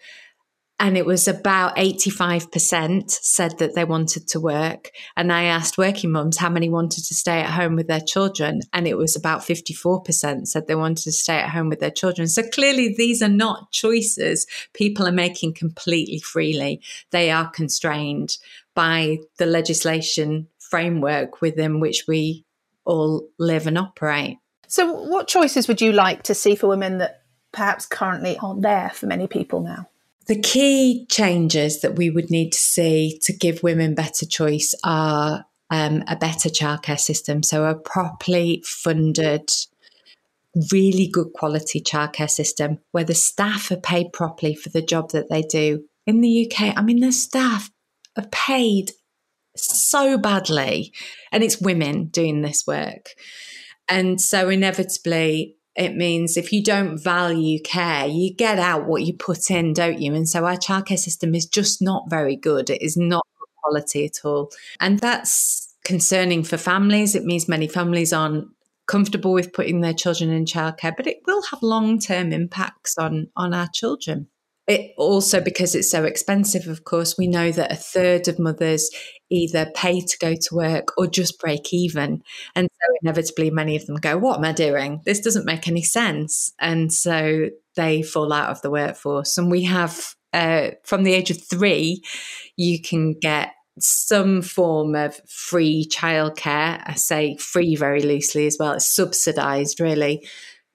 and 0.85 0.99
it 0.99 1.07
was 1.07 1.27
about 1.27 1.77
85% 1.77 3.11
said 3.11 3.57
that 3.59 3.75
they 3.75 3.87
wanted 3.87 4.29
to 4.29 4.39
work. 4.39 4.91
And 5.17 5.33
I 5.33 5.45
asked 5.45 5.79
working 5.79 6.13
mums 6.13 6.37
how 6.37 6.51
many 6.51 6.69
wanted 6.69 7.05
to 7.05 7.15
stay 7.15 7.41
at 7.41 7.55
home 7.55 7.75
with 7.75 7.87
their 7.87 8.03
children, 8.03 8.61
and 8.71 8.87
it 8.87 8.99
was 8.99 9.17
about 9.17 9.41
54% 9.41 10.47
said 10.47 10.67
they 10.67 10.75
wanted 10.75 11.05
to 11.05 11.13
stay 11.13 11.39
at 11.39 11.49
home 11.49 11.71
with 11.71 11.81
their 11.81 11.91
children. 11.91 12.29
So 12.29 12.43
clearly, 12.43 12.95
these 12.95 13.23
are 13.23 13.31
not 13.31 13.73
choices 13.73 14.47
people 14.75 15.09
are 15.09 15.13
making 15.13 15.55
completely 15.55 16.19
freely. 16.19 16.83
They 17.13 17.31
are 17.31 17.49
constrained 17.49 18.37
by 18.75 19.21
the 19.39 19.47
legislation 19.47 20.49
framework 20.59 21.41
within 21.41 21.81
which 21.81 22.05
we 22.07 22.45
all 22.85 23.27
live 23.39 23.67
and 23.67 23.79
operate. 23.79 24.37
So, 24.69 24.93
what 24.93 25.29
choices 25.29 25.67
would 25.67 25.81
you 25.81 25.93
like 25.93 26.25
to 26.25 26.35
see 26.35 26.55
for 26.57 26.67
women 26.67 26.99
that 26.99 27.23
perhaps 27.53 27.87
currently 27.87 28.37
aren't 28.37 28.61
there 28.61 28.91
for 28.91 29.07
many 29.07 29.27
people 29.27 29.63
now? 29.63 29.89
The 30.27 30.41
key 30.41 31.07
changes 31.11 31.81
that 31.81 31.97
we 31.97 32.09
would 32.09 32.31
need 32.31 32.53
to 32.53 32.59
see 32.59 33.19
to 33.23 33.33
give 33.33 33.63
women 33.63 33.95
better 33.95 34.25
choice 34.25 34.75
are 34.83 35.45
um, 35.71 36.03
a 36.07 36.17
better 36.17 36.49
childcare 36.49 36.99
system. 36.99 37.43
So, 37.43 37.65
a 37.65 37.75
properly 37.75 38.63
funded, 38.65 39.51
really 40.73 41.09
good 41.09 41.33
quality 41.35 41.81
childcare 41.81 42.31
system 42.31 42.79
where 42.93 43.05
the 43.05 43.15
staff 43.15 43.71
are 43.71 43.77
paid 43.77 44.13
properly 44.13 44.55
for 44.55 44.71
the 44.71 44.83
job 44.83 45.11
that 45.11 45.29
they 45.29 45.43
do. 45.43 45.85
In 46.07 46.21
the 46.21 46.47
UK, 46.47 46.75
I 46.77 46.83
mean, 46.83 47.01
the 47.01 47.13
staff 47.13 47.71
are 48.17 48.29
paid 48.31 48.93
so 49.57 50.17
badly, 50.17 50.93
and 51.33 51.43
it's 51.43 51.61
women 51.61 52.07
doing 52.07 52.43
this 52.43 52.67
work. 52.67 53.11
And 53.89 54.21
so, 54.21 54.49
inevitably, 54.49 55.57
it 55.77 55.97
means 55.97 56.37
if 56.37 56.53
you 56.53 56.63
don't 56.63 57.03
value 57.03 57.61
care, 57.61 58.07
you 58.07 58.33
get 58.35 58.59
out 58.59 58.87
what 58.87 59.03
you 59.03 59.13
put 59.13 59.51
in, 59.51 59.73
don't 59.73 60.01
you? 60.01 60.15
And 60.15 60.29
so 60.29 60.45
our 60.45 60.57
childcare 60.57 60.99
system 60.99 61.35
is 61.35 61.47
just 61.47 61.83
not 61.83 62.09
very 62.09 62.37
good. 62.37 62.71
It 62.71 62.81
is 62.81 62.97
not 62.97 63.27
quality 63.57 64.05
at 64.05 64.25
all. 64.25 64.53
And 64.81 65.01
that's 65.01 65.75
concerning 65.85 66.45
for 66.45 66.57
families. 66.57 67.15
It 67.15 67.25
means 67.25 67.49
many 67.49 67.67
families 67.67 68.13
aren't 68.13 68.49
comfortable 68.87 69.33
with 69.33 69.53
putting 69.53 69.81
their 69.81 69.95
children 69.95 70.31
in 70.31 70.45
childcare, 70.45 70.95
but 70.97 71.07
it 71.07 71.23
will 71.27 71.43
have 71.51 71.63
long 71.63 71.99
term 71.99 72.33
impacts 72.33 72.97
on, 72.99 73.29
on 73.37 73.53
our 73.55 73.69
children. 73.73 74.29
It 74.67 74.93
also, 74.97 75.41
because 75.43 75.75
it's 75.75 75.91
so 75.91 76.05
expensive, 76.05 76.69
of 76.69 76.85
course, 76.85 77.19
we 77.19 77.27
know 77.27 77.53
that 77.53 77.71
a 77.71 77.77
third 77.77 78.29
of 78.29 78.39
mothers 78.39 78.91
either 79.29 79.71
pay 79.75 80.01
to 80.01 80.19
go 80.19 80.35
to 80.35 80.55
work 80.55 80.89
or 80.97 81.07
just 81.07 81.39
break 81.39 81.73
even. 81.75 82.23
And 82.55 82.69
so, 82.71 82.95
inevitably, 83.03 83.51
many 83.51 83.77
of 83.77 83.85
them 83.85 83.97
go, 83.97 84.17
What 84.17 84.39
am 84.39 84.45
I 84.45 84.53
doing? 84.53 85.03
This 85.05 85.21
doesn't 85.21 85.45
make 85.45 85.69
any 85.69 85.83
sense. 85.83 86.53
And 86.59 86.91
so 86.91 87.51
they 87.77 88.03
fall 88.03 88.33
out 88.33 88.51
of 88.51 88.63
the 88.63 88.71
workforce. 88.71 89.37
And 89.37 89.51
we 89.51 89.65
have, 89.65 90.15
uh, 90.33 90.71
from 90.85 91.03
the 91.03 91.13
age 91.13 91.31
of 91.31 91.43
three, 91.43 92.03
you 92.57 92.81
can 92.81 93.13
get 93.21 93.53
some 93.79 94.41
form 94.41 94.95
of 94.95 95.21
free 95.29 95.87
childcare. 95.93 96.83
I 96.87 96.95
say 96.95 97.37
free 97.37 97.77
very 97.77 98.03
loosely 98.03 98.47
as 98.47 98.57
well, 98.59 98.73
it's 98.73 98.95
subsidized, 98.95 99.81
really 99.81 100.27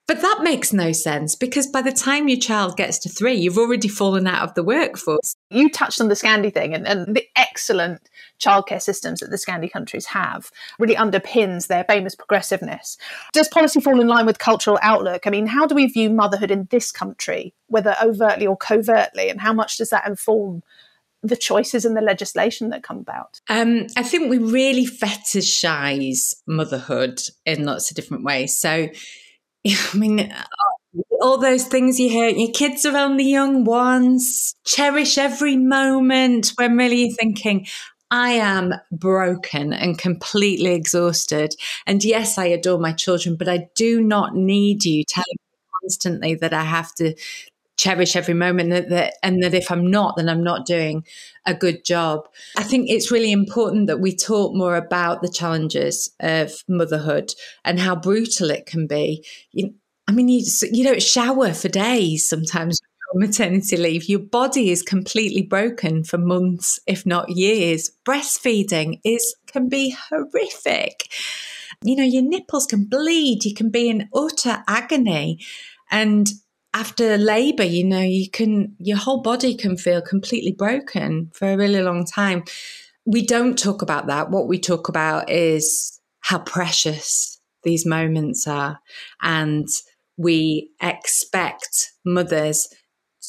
but 0.10 0.22
that 0.22 0.40
makes 0.42 0.74
no 0.74 0.92
sense 0.92 1.36
because 1.36 1.68
by 1.68 1.84
the 1.84 1.92
time 1.92 2.28
your 2.28 2.40
child 2.40 2.76
gets 2.76 2.98
to 2.98 3.10
three, 3.10 3.36
you've 3.36 3.60
already 3.60 3.88
fallen 3.88 4.26
out 4.26 4.42
of 4.42 4.56
the 4.56 4.64
workforce. 4.64 5.36
You 5.52 5.70
touched 5.70 6.02
on 6.02 6.08
the 6.08 6.16
Scandi 6.16 6.52
thing 6.52 6.74
and, 6.74 6.88
and 6.88 7.16
the 7.16 7.28
excellent 7.36 8.10
childcare 8.40 8.82
systems 8.82 9.20
that 9.20 9.30
the 9.30 9.36
Scandi 9.36 9.72
countries 9.72 10.08
have 10.08 10.50
really 10.80 10.96
underpins 10.96 11.68
their 11.68 11.84
famous 11.84 12.16
progressiveness. 12.16 12.98
Does 13.34 13.50
policy 13.50 13.82
fall 13.82 14.02
in 14.02 14.08
line 14.08 14.26
with 14.26 14.40
cultural 14.40 14.80
outlook? 14.82 15.28
I 15.28 15.30
mean, 15.30 15.46
how 15.46 15.68
do 15.68 15.76
we 15.76 15.86
view 15.86 16.10
motherhood 16.10 16.50
in 16.50 16.68
this 16.72 16.92
country, 16.92 17.54
whether 17.68 17.96
overtly 18.02 18.48
or 18.48 18.58
covertly, 18.58 19.30
and 19.30 19.40
how 19.40 19.54
much 19.54 19.78
does 19.78 19.92
that 19.92 20.08
inform 20.08 20.64
the 21.22 21.38
choices 21.38 21.86
and 21.86 21.96
the 21.96 22.02
legislation 22.02 22.70
that 22.70 22.82
come 22.82 22.98
about? 22.98 23.42
Um, 23.48 23.86
I 23.96 24.02
think 24.02 24.28
we 24.28 24.40
really 24.40 24.88
fetishize 24.88 26.34
motherhood 26.48 27.22
in 27.46 27.64
lots 27.64 27.92
of 27.92 27.96
different 27.96 28.24
ways. 28.24 28.60
So 28.60 28.88
I 29.94 29.98
mean, 29.98 30.20
uh, 30.20 30.46
all 31.22 31.38
those 31.38 31.66
things 31.66 32.00
you 32.00 32.10
hear, 32.10 32.30
your 32.30 32.52
kids 32.52 32.86
are 32.86 32.98
only 32.98 33.26
young 33.30 33.64
ones, 33.64 34.56
cherish 34.66 35.18
every 35.18 35.56
moment 35.56 36.54
when 36.56 36.78
really 36.78 37.06
you're 37.06 37.16
thinking, 37.16 37.68
I 38.12 38.32
am 38.32 38.74
broken 38.92 39.72
and 39.72 39.98
completely 39.98 40.74
exhausted. 40.74 41.54
And 41.86 42.04
yes, 42.04 42.38
I 42.38 42.46
adore 42.46 42.80
my 42.80 42.94
children, 42.94 43.36
but 43.36 43.48
I 43.48 43.68
do 43.76 44.02
not 44.02 44.36
need 44.36 44.84
you 44.84 45.04
telling 45.04 45.26
me 45.30 45.60
constantly 45.84 46.36
that 46.36 46.54
I 46.54 46.64
have 46.64 46.94
to 46.96 47.14
cherish 47.80 48.18
every 48.18 48.34
moment 48.34 48.72
that, 48.72 48.90
that, 48.90 49.14
and 49.24 49.42
that 49.42 49.54
if 49.54 49.72
I'm 49.72 49.90
not, 49.90 50.18
then 50.18 50.28
I'm 50.28 50.44
not 50.44 50.66
doing 50.66 51.06
a 51.46 51.54
good 51.54 51.86
job. 51.86 52.28
I 52.58 52.64
think 52.64 52.90
it's 52.90 53.10
really 53.10 53.32
important 53.32 53.88
that 53.88 54.02
we 54.02 54.14
talk 54.14 54.54
more 54.54 54.76
about 54.76 55.22
the 55.22 55.32
challenges 55.32 56.14
of 56.20 56.52
motherhood 56.68 57.34
and 57.64 57.80
how 57.80 57.96
brutal 57.96 58.50
it 58.50 58.66
can 58.66 58.86
be. 58.86 59.26
You, 59.54 59.74
I 60.10 60.12
mean, 60.12 60.28
you, 60.28 60.44
you 60.74 60.84
don't 60.84 61.02
shower 61.02 61.54
for 61.54 61.70
days 61.70 62.28
sometimes 62.28 62.82
maternity 63.16 63.78
leave, 63.78 64.08
your 64.08 64.20
body 64.20 64.70
is 64.70 64.82
completely 64.82 65.42
broken 65.42 66.04
for 66.04 66.18
months, 66.18 66.80
if 66.86 67.06
not 67.06 67.30
years. 67.30 67.92
Breastfeeding 68.08 69.00
is 69.04 69.36
can 69.48 69.68
be 69.68 69.96
horrific. 70.10 71.12
You 71.82 71.96
know, 71.96 72.04
your 72.04 72.24
nipples 72.24 72.66
can 72.66 72.86
bleed, 72.86 73.46
you 73.46 73.56
can 73.56 73.70
be 73.72 73.90
in 73.90 74.10
utter 74.14 74.64
agony. 74.68 75.40
And 75.90 76.28
after 76.74 77.18
labor, 77.18 77.64
you 77.64 77.84
know, 77.84 78.02
you 78.02 78.30
can, 78.30 78.76
your 78.80 78.98
whole 78.98 79.22
body 79.22 79.56
can 79.56 79.76
feel 79.78 80.02
completely 80.02 80.52
broken 80.52 81.32
for 81.34 81.52
a 81.52 81.58
really 81.58 81.82
long 81.82 82.06
time. 82.06 82.44
We 83.06 83.26
don't 83.26 83.58
talk 83.58 83.82
about 83.82 84.08
that. 84.08 84.30
What 84.30 84.48
we 84.48 84.60
talk 84.60 84.88
about 84.88 85.30
is 85.30 86.00
how 86.20 86.40
precious 86.40 87.40
these 87.64 87.86
moments 87.86 88.48
are. 88.48 88.80
And 89.22 89.68
we 90.18 90.72
expect 90.82 91.92
mothers 92.06 92.68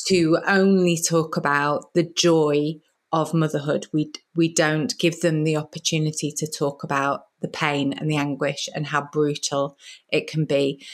to 0.09 0.39
only 0.47 0.99
talk 0.99 1.37
about 1.37 1.95
the 1.95 2.03
joy 2.03 2.75
of 3.13 3.35
motherhood. 3.35 3.87
We, 3.93 4.13
we 4.37 4.53
don't 4.53 4.97
give 4.99 5.21
them 5.21 5.45
the 5.45 5.57
opportunity 5.57 6.33
to 6.37 6.47
talk 6.47 6.85
about 6.85 7.23
the 7.41 7.49
pain 7.49 7.93
and 7.95 8.11
the 8.11 8.17
anguish 8.17 8.69
and 8.75 8.87
how 8.87 9.09
brutal 9.13 9.77
it 10.11 10.27
can 10.27 10.45
be. 10.45 10.85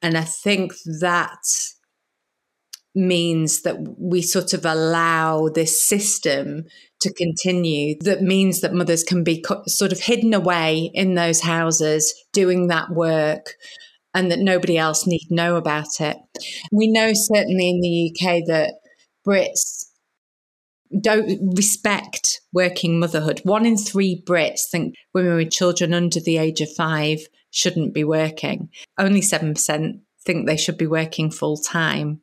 And 0.00 0.16
I 0.16 0.24
think 0.24 0.72
that 1.00 1.44
means 2.94 3.62
that 3.62 3.76
we 3.98 4.20
sort 4.20 4.52
of 4.52 4.66
allow 4.66 5.48
this 5.48 5.86
system 5.86 6.64
to 7.00 7.12
continue 7.14 7.96
that 8.00 8.22
means 8.22 8.60
that 8.60 8.74
mothers 8.74 9.02
can 9.02 9.24
be 9.24 9.40
co- 9.40 9.62
sort 9.66 9.92
of 9.92 10.00
hidden 10.00 10.34
away 10.34 10.90
in 10.94 11.14
those 11.14 11.40
houses 11.40 12.14
doing 12.32 12.68
that 12.68 12.90
work 12.90 13.54
and 14.14 14.30
that 14.30 14.38
nobody 14.38 14.76
else 14.76 15.06
need 15.06 15.26
know 15.30 15.56
about 15.56 16.00
it. 16.00 16.18
We 16.70 16.86
know 16.86 17.12
certainly 17.14 17.70
in 17.70 17.80
the 17.80 18.12
UK 18.12 18.44
that 18.46 18.74
Brits 19.26 19.86
don't 21.00 21.56
respect 21.56 22.42
working 22.52 23.00
motherhood. 23.00 23.40
One 23.44 23.64
in 23.64 23.78
3 23.78 24.22
Brits 24.26 24.68
think 24.70 24.94
women 25.14 25.36
with 25.36 25.50
children 25.50 25.94
under 25.94 26.20
the 26.20 26.36
age 26.36 26.60
of 26.60 26.70
5 26.70 27.20
shouldn't 27.50 27.94
be 27.94 28.04
working. 28.04 28.68
Only 28.98 29.22
7% 29.22 30.00
think 30.24 30.46
they 30.46 30.56
should 30.58 30.76
be 30.76 30.86
working 30.86 31.30
full 31.30 31.56
time 31.56 32.20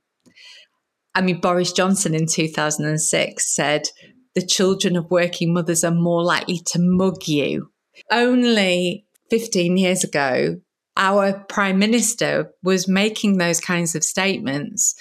I 1.15 1.21
mean, 1.21 1.41
Boris 1.41 1.73
Johnson 1.73 2.13
in 2.13 2.27
2006 2.27 3.55
said 3.55 3.89
the 4.35 4.45
children 4.45 4.95
of 4.95 5.09
working 5.09 5.53
mothers 5.53 5.83
are 5.83 5.91
more 5.91 6.23
likely 6.23 6.59
to 6.67 6.79
mug 6.79 7.27
you. 7.27 7.71
Only 8.11 9.05
15 9.29 9.77
years 9.77 10.03
ago, 10.03 10.61
our 10.95 11.45
prime 11.49 11.79
minister 11.79 12.51
was 12.61 12.87
making 12.87 13.37
those 13.37 13.59
kinds 13.59 13.95
of 13.95 14.03
statements. 14.03 14.95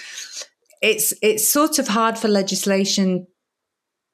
It's 0.80 1.12
it's 1.22 1.48
sort 1.48 1.78
of 1.78 1.88
hard 1.88 2.18
for 2.18 2.28
legislation 2.28 3.26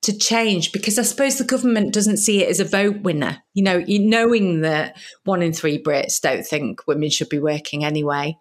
to 0.02 0.16
change 0.16 0.72
because 0.72 0.98
I 0.98 1.02
suppose 1.02 1.38
the 1.38 1.44
government 1.44 1.94
doesn't 1.94 2.18
see 2.18 2.42
it 2.42 2.48
as 2.48 2.60
a 2.60 2.64
vote 2.64 3.02
winner. 3.02 3.38
You 3.54 3.64
know, 3.64 3.84
knowing 3.86 4.62
that 4.62 4.96
one 5.24 5.42
in 5.42 5.52
three 5.52 5.82
Brits 5.82 6.20
don't 6.20 6.46
think 6.46 6.86
women 6.86 7.10
should 7.10 7.28
be 7.28 7.38
working 7.38 7.84
anyway. 7.84 8.36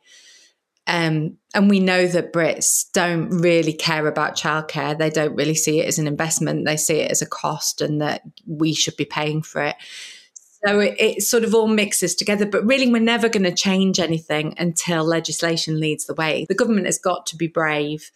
Um, 0.85 1.37
and 1.53 1.69
we 1.69 1.79
know 1.79 2.07
that 2.07 2.33
Brits 2.33 2.85
don't 2.93 3.29
really 3.29 3.73
care 3.73 4.05
about 4.07 4.35
childcare. 4.35 4.97
They 4.97 5.09
don't 5.09 5.35
really 5.35 5.55
see 5.55 5.79
it 5.79 5.87
as 5.87 5.97
an 5.97 6.07
investment. 6.07 6.65
They 6.65 6.77
see 6.77 6.99
it 6.99 7.11
as 7.11 7.21
a 7.21 7.25
cost 7.25 7.79
and 7.79 8.01
that 8.01 8.21
we 8.45 8.73
should 8.73 8.97
be 8.97 9.05
paying 9.05 9.41
for 9.41 9.61
it. 9.61 9.75
So 10.65 10.79
it, 10.79 10.95
it 10.99 11.21
sort 11.21 11.43
of 11.43 11.53
all 11.53 11.67
mixes 11.67 12.15
together. 12.15 12.45
But 12.45 12.65
really, 12.65 12.91
we're 12.91 13.01
never 13.01 13.29
going 13.29 13.43
to 13.43 13.53
change 13.53 13.99
anything 13.99 14.55
until 14.57 15.03
legislation 15.05 15.79
leads 15.79 16.05
the 16.05 16.15
way. 16.15 16.45
The 16.47 16.55
government 16.55 16.85
has 16.87 16.99
got 16.99 17.25
to 17.27 17.37
be 17.37 17.47
brave 17.47 18.11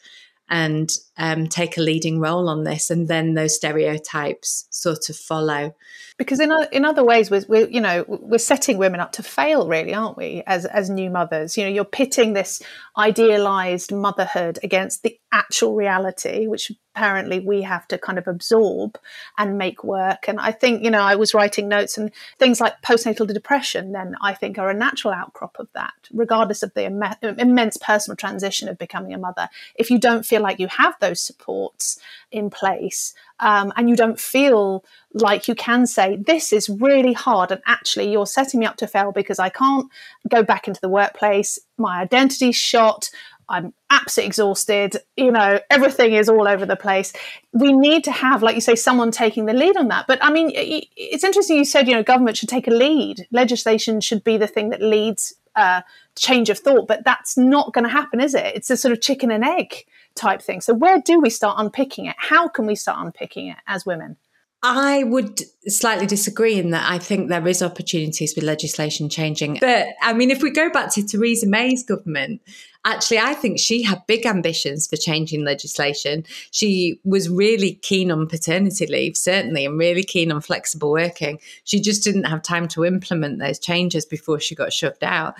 and 0.50 0.90
um, 1.18 1.48
take 1.48 1.78
a 1.78 1.82
leading 1.82 2.20
role 2.20 2.50
on 2.50 2.64
this, 2.64 2.90
and 2.90 3.08
then 3.08 3.34
those 3.34 3.56
stereotypes 3.56 4.68
sort 4.70 5.10
of 5.10 5.16
follow. 5.16 5.76
Because 6.18 6.40
in 6.40 6.52
in 6.72 6.84
other 6.86 7.04
ways, 7.04 7.30
we're, 7.30 7.46
we're, 7.48 7.68
you 7.70 7.82
know 7.82 8.06
we're 8.08 8.38
setting 8.40 8.78
women 8.78 9.00
up 9.00 9.12
to 9.14 9.24
fail, 9.24 9.68
really, 9.68 9.94
aren't 9.94 10.18
we? 10.18 10.44
As 10.48 10.66
as 10.66 10.90
new 10.90 11.10
mothers, 11.10 11.58
you 11.58 11.64
know, 11.64 11.70
you're 11.70 11.86
pitting 11.86 12.34
this 12.34 12.62
idealized 12.98 13.92
motherhood 13.92 14.60
against 14.64 15.04
the 15.04 15.20
actual 15.32 15.76
reality, 15.76 16.48
which 16.48 16.72
apparently 16.98 17.40
we 17.40 17.62
have 17.62 17.88
to 17.88 17.98
kind 17.98 18.18
of 18.18 18.28
absorb 18.28 18.98
and 19.38 19.56
make 19.56 19.84
work. 19.84 20.28
And 20.28 20.40
I 20.40 20.52
think, 20.52 20.84
you 20.84 20.90
know, 20.90 21.02
I 21.02 21.14
was 21.16 21.36
writing 21.36 21.68
notes 21.68 21.96
and 21.96 22.12
things 22.40 22.60
like 22.60 22.82
postnatal 22.82 23.32
depression, 23.32 23.92
then 23.92 24.16
I 24.20 24.34
think 24.34 24.58
are 24.58 24.72
a 24.72 24.74
natural 24.74 25.14
outcrop 25.14 25.58
of 25.60 25.68
that, 25.76 25.94
regardless 26.12 26.64
of 26.64 26.74
the 26.74 26.86
Im- 26.86 27.38
immense 27.38 27.78
personal 27.78 28.16
transition 28.16 28.68
of 28.68 28.80
becoming 28.80 29.14
a 29.14 29.20
mother. 29.20 29.48
If 29.76 29.92
you 29.92 30.00
don't 30.00 30.26
feel 30.26 30.42
like 30.42 30.60
you 30.60 30.68
have 30.70 30.96
those 31.00 31.07
supports 31.14 32.00
in 32.32 32.50
place 32.50 33.14
um, 33.40 33.72
and 33.76 33.90
you 33.90 33.96
don't 33.96 34.20
feel 34.20 34.84
like 35.14 35.48
you 35.48 35.56
can 35.56 35.86
say, 35.86 36.16
this 36.16 36.52
is 36.52 36.70
really 36.70 37.14
hard, 37.14 37.52
and 37.52 37.62
actually 37.66 38.12
you're 38.12 38.26
setting 38.26 38.60
me 38.60 38.66
up 38.66 38.78
to 38.78 38.88
fail 38.88 39.12
because 39.12 39.40
I 39.40 39.50
can't 39.50 39.90
go 40.28 40.44
back 40.44 40.68
into 40.68 40.82
the 40.82 40.90
workplace, 40.90 41.60
my 41.78 42.02
identity's 42.02 42.56
shot, 42.56 43.10
I'm 43.50 43.74
absolutely 43.90 44.28
exhausted. 44.28 44.98
You 45.16 45.32
know, 45.32 45.62
everything 45.70 46.14
is 46.14 46.28
all 46.28 46.50
over 46.50 46.66
the 46.66 46.76
place. 46.76 47.14
We 47.54 47.72
need 47.72 48.04
to 48.04 48.12
have, 48.12 48.44
like 48.44 48.56
you 48.56 48.62
say, 48.62 48.76
someone 48.76 49.10
taking 49.10 49.46
the 49.46 49.54
lead 49.54 49.78
on 49.78 49.88
that. 49.88 50.06
But 50.06 50.20
I 50.22 50.32
mean, 50.32 50.52
it's 50.54 51.24
interesting 51.24 51.56
you 51.56 51.64
said, 51.64 51.88
you 51.88 51.96
know, 51.96 52.04
government 52.04 52.36
should 52.36 52.50
take 52.50 52.68
a 52.68 52.72
lead. 52.72 53.26
Legislation 53.32 54.02
should 54.02 54.24
be 54.26 54.36
the 54.36 54.48
thing 54.48 54.70
that 54.72 54.82
leads 54.82 55.34
uh, 55.56 55.82
change 56.18 56.50
of 56.50 56.60
thought. 56.60 56.90
But 56.90 57.06
that's 57.06 57.38
not 57.38 57.72
going 57.72 57.86
to 57.86 57.90
happen, 57.90 58.20
is 58.20 58.36
it? 58.36 58.54
It's 58.54 58.70
a 58.70 58.76
sort 58.76 58.92
of 58.92 59.00
chicken 59.00 59.32
and 59.32 59.46
egg 59.46 59.86
type 60.18 60.42
thing. 60.42 60.62
So 60.62 60.74
where 60.74 61.00
do 61.00 61.20
we 61.20 61.30
start 61.30 61.56
unpicking 61.60 62.06
it? 62.06 62.16
How 62.18 62.48
can 62.48 62.66
we 62.66 62.76
start 62.76 63.00
unpicking 63.06 63.48
it 63.48 63.58
as 63.68 63.86
women? 63.86 64.18
I 64.64 65.04
would 65.04 65.42
slightly 65.68 66.08
disagree 66.08 66.58
in 66.58 66.72
that 66.72 66.92
I 66.92 66.98
think 66.98 67.30
there 67.30 67.48
is 67.48 67.62
opportunities 67.62 68.34
with 68.36 68.44
legislation 68.44 69.08
changing. 69.08 69.60
But 69.62 69.90
I 70.02 70.14
mean, 70.14 70.32
if 70.32 70.42
we 70.42 70.50
go 70.50 70.70
back 70.70 70.92
to 70.94 71.06
Theresa 71.06 71.48
May's 71.48 71.84
government, 71.84 72.42
actually, 72.84 73.20
I 73.20 73.34
think 73.36 73.60
she 73.60 73.84
had 73.84 74.02
big 74.08 74.26
ambitions 74.26 74.88
for 74.88 74.98
changing 74.98 75.46
legislation. 75.46 76.26
She 76.50 77.00
was 77.04 77.30
really 77.30 77.76
keen 77.76 78.10
on 78.10 78.28
paternity 78.28 78.88
leave, 78.88 79.16
certainly, 79.16 79.66
and 79.66 79.78
really 79.78 80.04
keen 80.04 80.32
on 80.32 80.42
flexible 80.42 80.92
working. 80.92 81.40
She 81.64 81.80
just 81.80 82.04
didn't 82.04 82.24
have 82.24 82.42
time 82.42 82.68
to 82.70 82.84
implement 82.84 83.40
those 83.40 83.60
changes 83.60 84.06
before 84.06 84.40
she 84.40 84.56
got 84.56 84.74
shoved 84.74 85.04
out. 85.04 85.36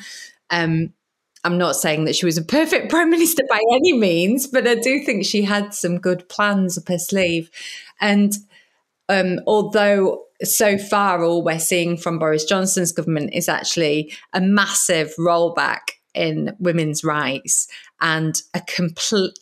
Um, 0.52 0.94
I'm 1.48 1.58
not 1.58 1.78
saying 1.78 2.06
that 2.06 2.16
she 2.16 2.26
was 2.26 2.38
a 2.38 2.44
perfect 2.44 2.90
prime 2.90 3.10
minister 3.10 3.44
by 3.50 3.62
any 3.72 3.94
means, 3.94 4.48
but 4.48 4.68
I 4.68 4.76
do 4.76 5.04
think 5.04 5.26
she 5.26 5.44
had 5.44 5.74
some 5.74 5.98
good 5.98 6.28
plans 6.28 6.78
up 6.78 6.90
her 6.90 7.00
sleeve. 7.00 7.50
And 8.02 8.34
um, 9.10 9.40
although 9.48 10.26
so 10.44 10.78
far 10.78 11.24
all 11.24 11.44
we're 11.44 11.58
seeing 11.58 11.98
from 11.98 12.20
Boris 12.20 12.44
Johnson's 12.44 12.92
government 12.92 13.34
is 13.34 13.50
actually 13.50 14.14
a 14.34 14.42
massive 14.42 15.14
rollback 15.18 15.80
in 16.14 16.56
women's 16.60 17.04
rights 17.04 17.68
and 18.02 18.42
a 18.54 18.62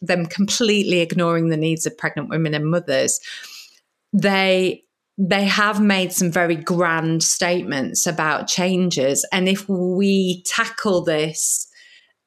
them 0.02 0.26
completely 0.28 1.00
ignoring 1.00 1.50
the 1.50 1.58
needs 1.58 1.86
of 1.86 1.98
pregnant 1.98 2.30
women 2.30 2.54
and 2.54 2.66
mothers 2.66 3.20
they 4.14 4.84
they 5.18 5.46
have 5.46 5.82
made 5.82 6.12
some 6.12 6.30
very 6.30 6.56
grand 6.56 7.24
statements 7.24 8.06
about 8.06 8.48
changes 8.48 9.26
and 9.32 9.48
if 9.48 9.68
we 9.70 10.44
tackle 10.44 11.02
this 11.02 11.68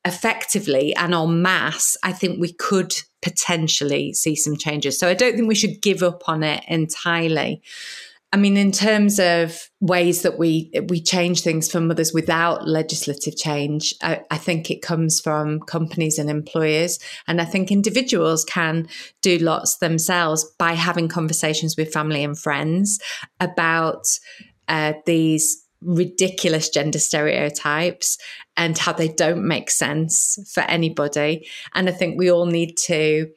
effectively 0.09 0.95
and 0.97 1.15
en 1.15 1.43
masse 1.43 1.97
i 2.03 2.13
think 2.13 2.41
we 2.41 2.53
could 2.53 2.93
potentially 3.23 4.13
see 4.13 4.37
some 4.37 4.57
changes. 4.57 4.99
So 4.99 5.09
I 5.09 5.15
don't 5.15 5.35
think 5.35 5.49
we 5.49 5.55
should 5.55 5.83
give 5.83 6.03
up 6.03 6.29
on 6.29 6.43
it 6.43 6.65
entirely. 6.69 7.63
I 8.31 8.37
mean, 8.37 8.59
in 8.59 8.73
terms 8.73 9.19
of 9.19 9.71
ways 9.81 10.21
that 10.21 10.39
we 10.39 10.71
we 10.89 11.01
change 11.01 11.41
things 11.41 11.71
for 11.71 11.81
mothers 11.81 12.13
without 12.13 12.69
legislative 12.69 13.39
change, 13.39 13.95
I, 14.03 14.21
I, 14.31 14.37
think 14.37 14.71
it 14.71 14.83
comes 14.83 15.19
from 15.19 15.61
companies 15.61 16.19
and 16.19 16.29
employers, 16.29 16.99
and 17.27 17.41
I 17.41 17.47
think 17.47 17.73
individuals 17.73 18.45
can 18.45 18.87
do 19.23 19.39
lots 19.39 19.79
themselves 19.79 20.45
by 20.59 20.75
having 20.75 21.09
conversations 21.09 21.75
with 21.79 21.91
family 21.91 22.23
and 22.23 22.39
friends 22.39 23.01
about 23.41 24.05
uh, 24.69 24.93
these 25.07 25.65
ridiculous 25.83 26.69
gender 26.69 26.99
stereotypes 26.99 28.19
and 28.57 28.77
how 28.77 28.93
they 28.93 29.09
don't 29.09 29.47
make 29.47 29.71
sense 29.71 30.39
for 30.53 30.63
anybody. 30.63 31.47
And 31.75 31.89
I 31.89 31.93
think 31.93 32.19
we 32.19 32.31
all 32.31 32.47
need 32.47 32.77
to, 32.87 33.29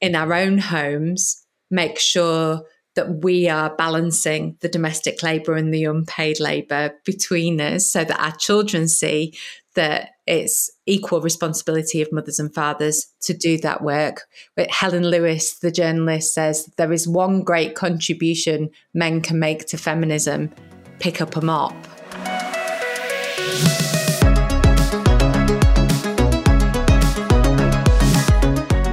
in 0.00 0.14
our 0.14 0.34
own 0.34 0.58
homes, 0.58 1.44
make 1.70 1.98
sure 1.98 2.62
that 2.96 3.22
we 3.22 3.48
are 3.48 3.74
balancing 3.76 4.56
the 4.60 4.68
domestic 4.68 5.22
labour 5.22 5.54
and 5.54 5.72
the 5.72 5.84
unpaid 5.84 6.40
labour 6.40 6.92
between 7.04 7.60
us 7.60 7.90
so 7.90 8.04
that 8.04 8.20
our 8.20 8.36
children 8.36 8.88
see 8.88 9.32
that 9.74 10.10
it's 10.26 10.70
equal 10.86 11.20
responsibility 11.20 12.02
of 12.02 12.10
mothers 12.12 12.40
and 12.40 12.52
fathers 12.52 13.06
to 13.20 13.32
do 13.32 13.56
that 13.58 13.82
work. 13.82 14.22
But 14.56 14.70
Helen 14.70 15.06
Lewis, 15.06 15.58
the 15.60 15.70
journalist, 15.70 16.34
says 16.34 16.68
there 16.76 16.92
is 16.92 17.06
one 17.06 17.42
great 17.42 17.76
contribution 17.76 18.70
men 18.92 19.20
can 19.20 19.38
make 19.38 19.66
to 19.66 19.78
feminism 19.78 20.52
pick 21.00 21.20
up 21.20 21.34
a 21.34 21.40
mop. 21.40 21.72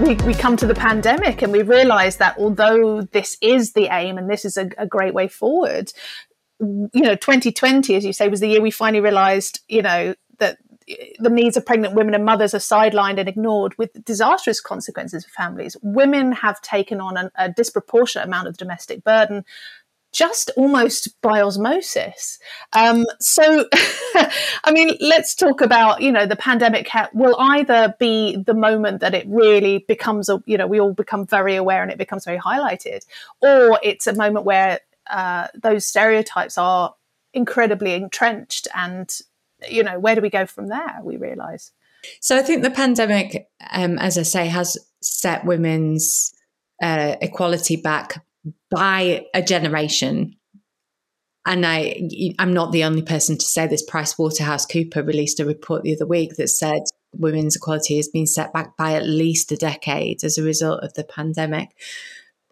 We, 0.01 0.15
we 0.25 0.33
come 0.33 0.55
to 0.55 0.65
the 0.65 0.73
pandemic 0.73 1.41
and 1.41 1.51
we 1.51 1.63
realize 1.63 2.17
that 2.17 2.37
although 2.37 3.01
this 3.01 3.37
is 3.41 3.73
the 3.73 3.87
aim 3.93 4.17
and 4.17 4.29
this 4.29 4.45
is 4.45 4.55
a, 4.55 4.69
a 4.77 4.87
great 4.87 5.13
way 5.13 5.27
forward, 5.27 5.91
you 6.59 6.89
know, 6.93 7.15
2020, 7.15 7.93
as 7.95 8.05
you 8.05 8.13
say, 8.13 8.29
was 8.29 8.39
the 8.39 8.47
year 8.47 8.61
we 8.61 8.71
finally 8.71 9.01
realized, 9.01 9.59
you 9.67 9.81
know, 9.81 10.15
that 10.39 10.57
the 11.19 11.29
needs 11.29 11.57
of 11.57 11.65
pregnant 11.65 11.93
women 11.93 12.13
and 12.13 12.23
mothers 12.23 12.53
are 12.53 12.59
sidelined 12.59 13.19
and 13.19 13.27
ignored 13.27 13.77
with 13.77 14.05
disastrous 14.05 14.61
consequences 14.61 15.25
for 15.25 15.31
families. 15.31 15.75
Women 15.81 16.31
have 16.31 16.61
taken 16.61 17.01
on 17.01 17.17
a, 17.17 17.31
a 17.35 17.49
disproportionate 17.49 18.25
amount 18.25 18.47
of 18.47 18.55
domestic 18.55 19.03
burden 19.03 19.43
just 20.11 20.49
almost 20.57 21.21
by 21.21 21.41
osmosis. 21.41 22.39
Um, 22.73 23.05
so, 23.19 23.65
I 23.73 24.71
mean, 24.71 24.95
let's 24.99 25.35
talk 25.35 25.61
about, 25.61 26.01
you 26.01 26.11
know, 26.11 26.25
the 26.25 26.35
pandemic 26.35 26.89
will 27.13 27.35
either 27.39 27.95
be 27.99 28.37
the 28.37 28.53
moment 28.53 29.01
that 29.01 29.13
it 29.13 29.25
really 29.27 29.85
becomes, 29.87 30.29
a, 30.29 30.41
you 30.45 30.57
know, 30.57 30.67
we 30.67 30.79
all 30.79 30.93
become 30.93 31.25
very 31.25 31.55
aware 31.55 31.81
and 31.81 31.91
it 31.91 31.97
becomes 31.97 32.25
very 32.25 32.39
highlighted, 32.39 33.05
or 33.41 33.79
it's 33.83 34.07
a 34.07 34.13
moment 34.13 34.45
where 34.45 34.79
uh, 35.09 35.47
those 35.53 35.85
stereotypes 35.85 36.57
are 36.57 36.95
incredibly 37.33 37.93
entrenched 37.93 38.67
and, 38.75 39.19
you 39.69 39.83
know, 39.83 39.99
where 39.99 40.15
do 40.15 40.21
we 40.21 40.29
go 40.29 40.45
from 40.45 40.67
there? 40.67 40.99
We 41.03 41.17
realize. 41.17 41.71
So 42.21 42.37
I 42.37 42.41
think 42.41 42.63
the 42.63 42.71
pandemic, 42.71 43.49
um, 43.71 43.99
as 43.99 44.17
I 44.17 44.23
say, 44.23 44.47
has 44.47 44.77
set 45.01 45.45
women's 45.45 46.33
uh, 46.81 47.15
equality 47.21 47.75
back 47.75 48.23
by 48.69 49.25
a 49.33 49.41
generation. 49.41 50.35
And 51.45 51.65
I, 51.65 52.09
I'm 52.39 52.53
not 52.53 52.71
the 52.71 52.83
only 52.83 53.01
person 53.01 53.37
to 53.37 53.45
say 53.45 53.67
this. 53.67 53.85
Price 53.85 54.17
Waterhouse 54.17 54.65
Cooper 54.65 55.01
released 55.01 55.39
a 55.39 55.45
report 55.45 55.83
the 55.83 55.95
other 55.95 56.05
week 56.05 56.35
that 56.35 56.49
said 56.49 56.81
women's 57.13 57.55
equality 57.55 57.95
has 57.97 58.09
been 58.09 58.27
set 58.27 58.51
back 58.53 58.75
by 58.75 58.93
at 58.93 59.07
least 59.07 59.51
a 59.51 59.57
decade 59.57 60.23
as 60.23 60.37
a 60.37 60.43
result 60.43 60.83
of 60.83 60.93
the 60.93 61.03
pandemic. 61.03 61.69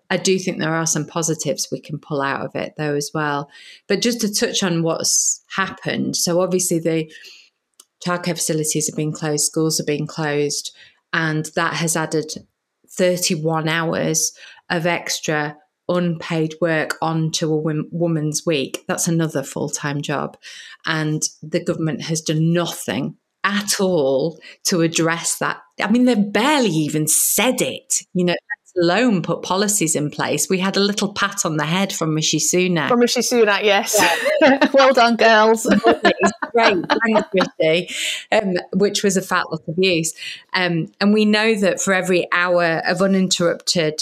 I 0.10 0.17
do 0.17 0.38
think 0.38 0.60
there 0.60 0.75
are 0.75 0.86
some 0.86 1.05
positives 1.05 1.67
we 1.71 1.79
can 1.79 1.97
pull 1.97 2.21
out 2.21 2.45
of 2.45 2.55
it, 2.55 2.75
though, 2.77 2.95
as 2.95 3.12
well. 3.13 3.49
But 3.88 4.01
just 4.01 4.21
to 4.21 4.34
touch 4.34 4.62
on 4.63 4.84
what's 4.84 5.43
happened. 5.55 6.15
So, 6.15 6.41
obviously, 6.41 6.79
the 6.79 7.12
childcare 8.05 8.36
facilities 8.36 8.88
have 8.88 8.95
been 8.95 9.12
closed, 9.12 9.45
schools 9.45 9.77
have 9.77 9.88
been 9.88 10.05
closed, 10.05 10.75
and 11.12 11.49
that 11.55 11.73
has 11.73 11.95
added 11.95 12.31
31 12.89 13.67
hours 13.67 14.31
of 14.69 14.86
extra 14.86 15.58
unpaid 15.88 16.56
work 16.62 16.98
onto 17.02 17.54
a 17.54 17.84
woman's 17.91 18.45
week. 18.45 18.84
That's 18.88 19.08
another 19.08 19.43
full 19.43 19.69
time 19.69 20.02
job. 20.02 20.38
And 20.86 21.21
the 21.41 21.63
government 21.63 22.04
has 22.04 22.21
done 22.21 22.54
nothing 22.54 23.17
at 23.43 23.80
all 23.80 24.39
to 24.65 24.82
address 24.82 25.38
that. 25.38 25.62
I 25.82 25.89
mean, 25.91 26.06
they've 26.06 26.34
barely 26.34 26.69
even 26.69 27.08
said 27.08 27.62
it, 27.62 27.93
you 28.13 28.26
know. 28.26 28.36
Alone 28.78 29.21
put 29.21 29.41
policies 29.41 29.95
in 29.95 30.12
place. 30.12 30.50
We 30.50 30.60
had 30.60 30.76
a 30.76 30.82
little 30.82 31.13
pat 31.13 31.45
on 31.45 31.56
the 31.56 31.65
head 31.65 31.93
from 31.93 32.13
Rishi 32.13 32.39
Sunak. 32.39 32.89
From 32.89 33.00
Rishi 33.00 33.21
Sunak, 33.21 33.63
yes. 33.63 33.95
Yeah. 34.41 34.69
well 34.74 34.93
done, 34.93 35.15
girls. 35.15 35.65
Great, 36.52 36.86
thanks, 36.89 37.30
Rishi. 37.62 37.89
Um, 38.34 38.56
which 38.74 39.02
was 39.02 39.15
a 39.15 39.21
fat 39.21 39.45
lot 39.50 39.62
of 39.65 39.76
use. 39.78 40.13
Um, 40.52 40.91
and 41.00 41.13
we 41.13 41.24
know 41.24 41.56
that 41.56 41.80
for 41.80 41.93
every 41.93 42.28
hour 42.34 42.82
of 42.86 43.02
uninterrupted 43.02 44.02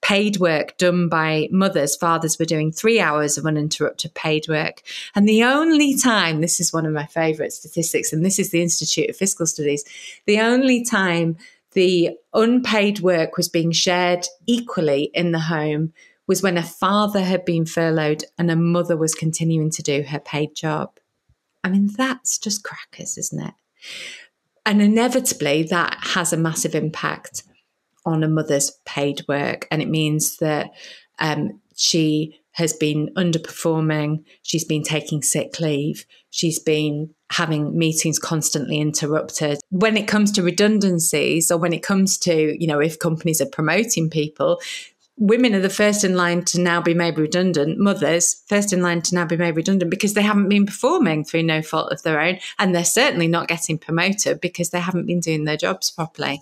paid 0.00 0.38
work 0.38 0.76
done 0.78 1.08
by 1.08 1.48
mothers, 1.50 1.96
fathers 1.96 2.38
were 2.38 2.44
doing 2.44 2.72
three 2.72 3.00
hours 3.00 3.36
of 3.36 3.46
uninterrupted 3.46 4.14
paid 4.14 4.46
work. 4.48 4.82
And 5.14 5.28
the 5.28 5.44
only 5.44 5.96
time, 5.96 6.40
this 6.40 6.60
is 6.60 6.72
one 6.72 6.86
of 6.86 6.92
my 6.92 7.06
favorite 7.06 7.52
statistics, 7.52 8.12
and 8.12 8.24
this 8.24 8.38
is 8.38 8.50
the 8.50 8.62
Institute 8.62 9.10
of 9.10 9.16
Fiscal 9.16 9.46
Studies, 9.46 9.84
the 10.26 10.40
only 10.40 10.84
time 10.84 11.36
the 11.72 12.16
unpaid 12.32 13.00
work 13.00 13.36
was 13.36 13.48
being 13.48 13.72
shared 13.72 14.26
equally 14.46 15.10
in 15.14 15.32
the 15.32 15.40
home 15.40 15.92
was 16.26 16.42
when 16.42 16.58
a 16.58 16.62
father 16.62 17.22
had 17.22 17.44
been 17.44 17.66
furloughed 17.66 18.24
and 18.38 18.50
a 18.50 18.56
mother 18.56 18.96
was 18.96 19.14
continuing 19.14 19.70
to 19.70 19.82
do 19.82 20.02
her 20.02 20.20
paid 20.20 20.54
job. 20.54 20.98
I 21.64 21.70
mean, 21.70 21.88
that's 21.96 22.38
just 22.38 22.64
crackers, 22.64 23.18
isn't 23.18 23.40
it? 23.40 23.54
And 24.64 24.82
inevitably, 24.82 25.64
that 25.64 25.96
has 26.00 26.32
a 26.32 26.36
massive 26.36 26.74
impact 26.74 27.42
on 28.08 28.24
a 28.24 28.28
mother's 28.28 28.72
paid 28.84 29.22
work. 29.28 29.66
And 29.70 29.82
it 29.82 29.88
means 29.88 30.38
that 30.38 30.70
um, 31.18 31.60
she 31.76 32.40
has 32.52 32.72
been 32.72 33.08
underperforming, 33.16 34.24
she's 34.42 34.64
been 34.64 34.82
taking 34.82 35.22
sick 35.22 35.60
leave, 35.60 36.04
she's 36.30 36.58
been 36.58 37.14
having 37.30 37.78
meetings 37.78 38.18
constantly 38.18 38.80
interrupted. 38.80 39.60
When 39.70 39.96
it 39.96 40.08
comes 40.08 40.32
to 40.32 40.42
redundancies 40.42 41.50
or 41.52 41.58
when 41.58 41.72
it 41.72 41.84
comes 41.84 42.18
to, 42.18 42.60
you 42.60 42.66
know, 42.66 42.80
if 42.80 42.98
companies 42.98 43.40
are 43.40 43.46
promoting 43.46 44.10
people, 44.10 44.60
women 45.18 45.54
are 45.54 45.60
the 45.60 45.68
first 45.68 46.04
in 46.04 46.14
line 46.14 46.44
to 46.44 46.60
now 46.60 46.80
be 46.80 46.94
made 46.94 47.18
redundant, 47.18 47.78
mothers 47.78 48.42
first 48.46 48.72
in 48.72 48.80
line 48.82 49.02
to 49.02 49.14
now 49.14 49.24
be 49.24 49.36
made 49.36 49.56
redundant 49.56 49.90
because 49.90 50.14
they 50.14 50.22
haven't 50.22 50.48
been 50.48 50.66
performing 50.66 51.24
through 51.24 51.42
no 51.42 51.60
fault 51.60 51.92
of 51.92 52.02
their 52.02 52.20
own. 52.20 52.38
And 52.58 52.74
they're 52.74 52.84
certainly 52.84 53.28
not 53.28 53.48
getting 53.48 53.78
promoted 53.78 54.40
because 54.40 54.70
they 54.70 54.80
haven't 54.80 55.06
been 55.06 55.20
doing 55.20 55.44
their 55.44 55.56
jobs 55.56 55.90
properly. 55.90 56.40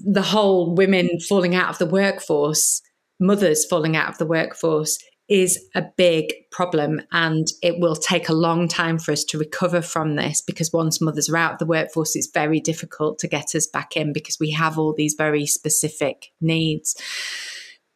The 0.00 0.22
whole 0.22 0.74
women 0.74 1.18
falling 1.20 1.54
out 1.54 1.70
of 1.70 1.78
the 1.78 1.86
workforce, 1.86 2.82
mothers 3.18 3.64
falling 3.64 3.96
out 3.96 4.08
of 4.08 4.18
the 4.18 4.26
workforce 4.26 4.98
is 5.28 5.64
a 5.76 5.84
big 5.96 6.32
problem 6.50 7.00
and 7.12 7.46
it 7.62 7.78
will 7.78 7.94
take 7.94 8.28
a 8.28 8.34
long 8.34 8.66
time 8.66 8.98
for 8.98 9.12
us 9.12 9.22
to 9.22 9.38
recover 9.38 9.80
from 9.80 10.16
this 10.16 10.42
because 10.42 10.72
once 10.72 11.00
mothers 11.00 11.28
are 11.28 11.36
out 11.36 11.52
of 11.52 11.58
the 11.60 11.66
workforce 11.66 12.16
it's 12.16 12.26
very 12.34 12.58
difficult 12.58 13.16
to 13.16 13.28
get 13.28 13.54
us 13.54 13.68
back 13.68 13.96
in 13.96 14.12
because 14.12 14.38
we 14.40 14.50
have 14.50 14.76
all 14.76 14.92
these 14.92 15.14
very 15.14 15.46
specific 15.46 16.32
needs 16.40 16.96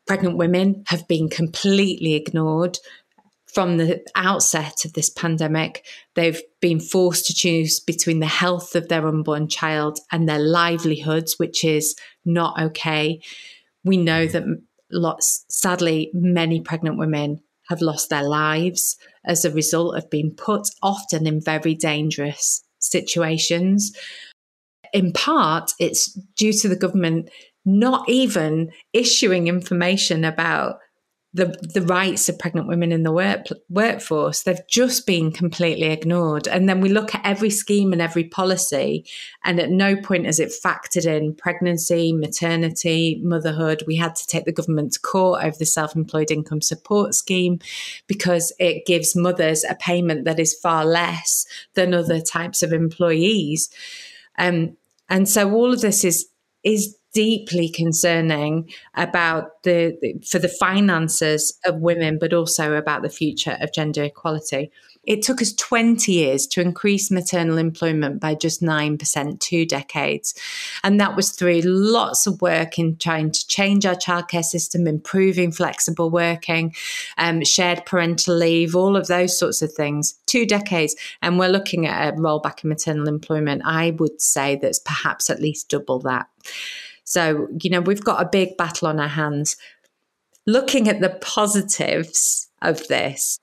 pregnant 0.07 0.37
women 0.37 0.85
have 0.89 1.07
been 1.09 1.29
completely 1.29 2.15
ignored 2.15 2.79
from 3.55 3.77
the 3.77 4.05
outset 4.17 4.85
of 4.85 4.95
this 4.95 5.09
pandemic. 5.09 5.87
They've 6.15 6.41
been 6.61 6.81
forced 6.81 7.27
to 7.27 7.35
choose 7.35 7.79
between 7.79 8.19
the 8.19 8.27
health 8.27 8.75
of 8.75 8.89
their 8.89 9.07
unborn 9.07 9.49
child 9.49 10.01
and 10.11 10.29
their 10.29 10.41
livelihoods, 10.41 11.39
which 11.39 11.65
is 11.65 11.95
not 12.25 12.61
okay. 12.61 13.21
We 13.85 13.97
know 13.97 14.27
that 14.27 14.43
lots, 14.91 15.45
sadly, 15.49 16.11
many 16.13 16.61
pregnant 16.61 16.99
women 16.99 17.43
have 17.69 17.81
lost 17.81 18.11
their 18.11 18.25
lives 18.25 18.97
as 19.25 19.45
a 19.45 19.53
result 19.53 19.97
of 19.97 20.11
being 20.11 20.35
put 20.35 20.69
often 20.83 21.27
in 21.27 21.41
very 21.41 21.75
dangerous 21.75 22.63
situations. 22.79 23.97
In 24.93 25.13
part, 25.13 25.73
it's 25.79 26.13
due 26.37 26.53
to 26.53 26.69
the 26.69 26.77
government 26.77 27.31
not 27.65 28.09
even 28.09 28.71
issuing 28.93 29.49
information 29.49 30.25
about 30.25 30.79
the, 31.35 31.47
the 31.75 31.83
rights 31.83 32.29
of 32.29 32.39
pregnant 32.39 32.69
women 32.69 32.93
in 32.93 33.03
the 33.03 33.11
work, 33.11 33.47
workforce. 33.69 34.43
They've 34.43 34.67
just 34.69 35.05
been 35.05 35.33
completely 35.33 35.91
ignored. 35.91 36.47
And 36.47 36.69
then 36.69 36.81
we 36.81 36.89
look 36.89 37.13
at 37.13 37.27
every 37.27 37.51
scheme 37.51 37.93
and 37.93 38.01
every 38.01 38.23
policy, 38.23 39.05
and 39.45 39.59
at 39.59 39.71
no 39.71 39.97
point 39.97 40.27
has 40.27 40.39
it 40.39 40.53
factored 40.65 41.07
in 41.07 41.35
pregnancy, 41.35 42.13
maternity, 42.13 43.21
motherhood. 43.25 43.83
We 43.85 43.97
had 43.97 44.15
to 44.15 44.27
take 44.29 44.45
the 44.45 44.53
government 44.53 44.93
to 44.93 45.01
court 45.01 45.43
over 45.43 45.57
the 45.59 45.67
self 45.67 45.97
employed 45.97 46.31
income 46.31 46.63
support 46.63 47.17
scheme 47.17 47.59
because 48.07 48.53
it 48.61 48.87
gives 48.87 49.17
mothers 49.17 49.65
a 49.65 49.75
payment 49.75 50.27
that 50.27 50.39
is 50.39 50.55
far 50.55 50.85
less 50.85 51.47
than 51.75 51.95
other 51.95 52.21
types 52.21 52.63
of 52.63 52.73
employees. 52.73 53.71
Um, 54.39 54.77
and 55.09 55.29
so 55.29 55.53
all 55.53 55.73
of 55.73 55.81
this 55.81 56.05
is 56.05 56.29
is 56.63 56.97
deeply 57.15 57.69
concerning 57.69 58.71
about 58.95 59.63
the 59.63 59.97
for 60.29 60.39
the 60.39 60.49
finances 60.49 61.59
of 61.65 61.77
women, 61.77 62.19
but 62.21 62.35
also 62.35 62.75
about 62.75 63.03
the 63.03 63.09
future 63.09 63.57
of 63.61 63.73
gender 63.73 64.03
equality. 64.03 64.71
It 65.07 65.23
took 65.23 65.43
us 65.43 65.53
20 65.53 66.13
years 66.13 66.47
to 66.49 66.61
increase 66.61 67.11
maternal 67.11 67.59
employment 67.59 68.21
by 68.21 68.35
just 68.35 68.63
9%, 68.63 69.41
two 69.41 69.67
decades. 69.67 70.35
And 70.83 70.99
that 70.99 71.15
was 71.15 71.31
through 71.31 71.61
lots 71.63 72.27
of 72.27 72.41
work 72.41 72.79
in 72.79 72.97
trying 72.97 73.31
to 73.33 73.47
change 73.47 73.85
our 73.85 73.97
childcare 73.97 74.45
system, 74.45 74.87
improving 74.87 75.53
flexible 75.53 76.11
working, 76.11 76.75
um, 77.19 77.45
shared 77.45 77.85
parental 77.85 78.35
leave, 78.37 78.75
all 78.75 78.97
of 78.97 79.07
those 79.07 79.39
sorts 79.39 79.61
of 79.61 79.73
things. 79.73 80.15
Two 80.27 80.47
decades. 80.47 80.97
And 81.21 81.39
we're 81.39 81.49
looking 81.49 81.87
at 81.87 82.15
a 82.15 82.17
rollback 82.17 82.65
in 82.65 82.71
maternal 82.71 83.09
employment, 83.09 83.63
I 83.65 83.91
would 83.99 84.21
say 84.21 84.57
that's 84.57 84.79
perhaps 84.79 85.29
at 85.29 85.41
least 85.41 85.69
double 85.69 85.99
that. 86.01 86.29
So, 87.05 87.49
you 87.63 87.71
know, 87.71 87.81
we've 87.81 88.05
got 88.05 88.23
a 88.23 88.29
big 88.29 88.57
battle 88.57 88.89
on 88.89 88.99
our 88.99 89.09
hands. 89.09 89.57
Looking 90.47 90.89
at 90.89 91.01
the 91.01 91.11
positives 91.21 92.49
of 92.61 92.87
this, 92.89 93.39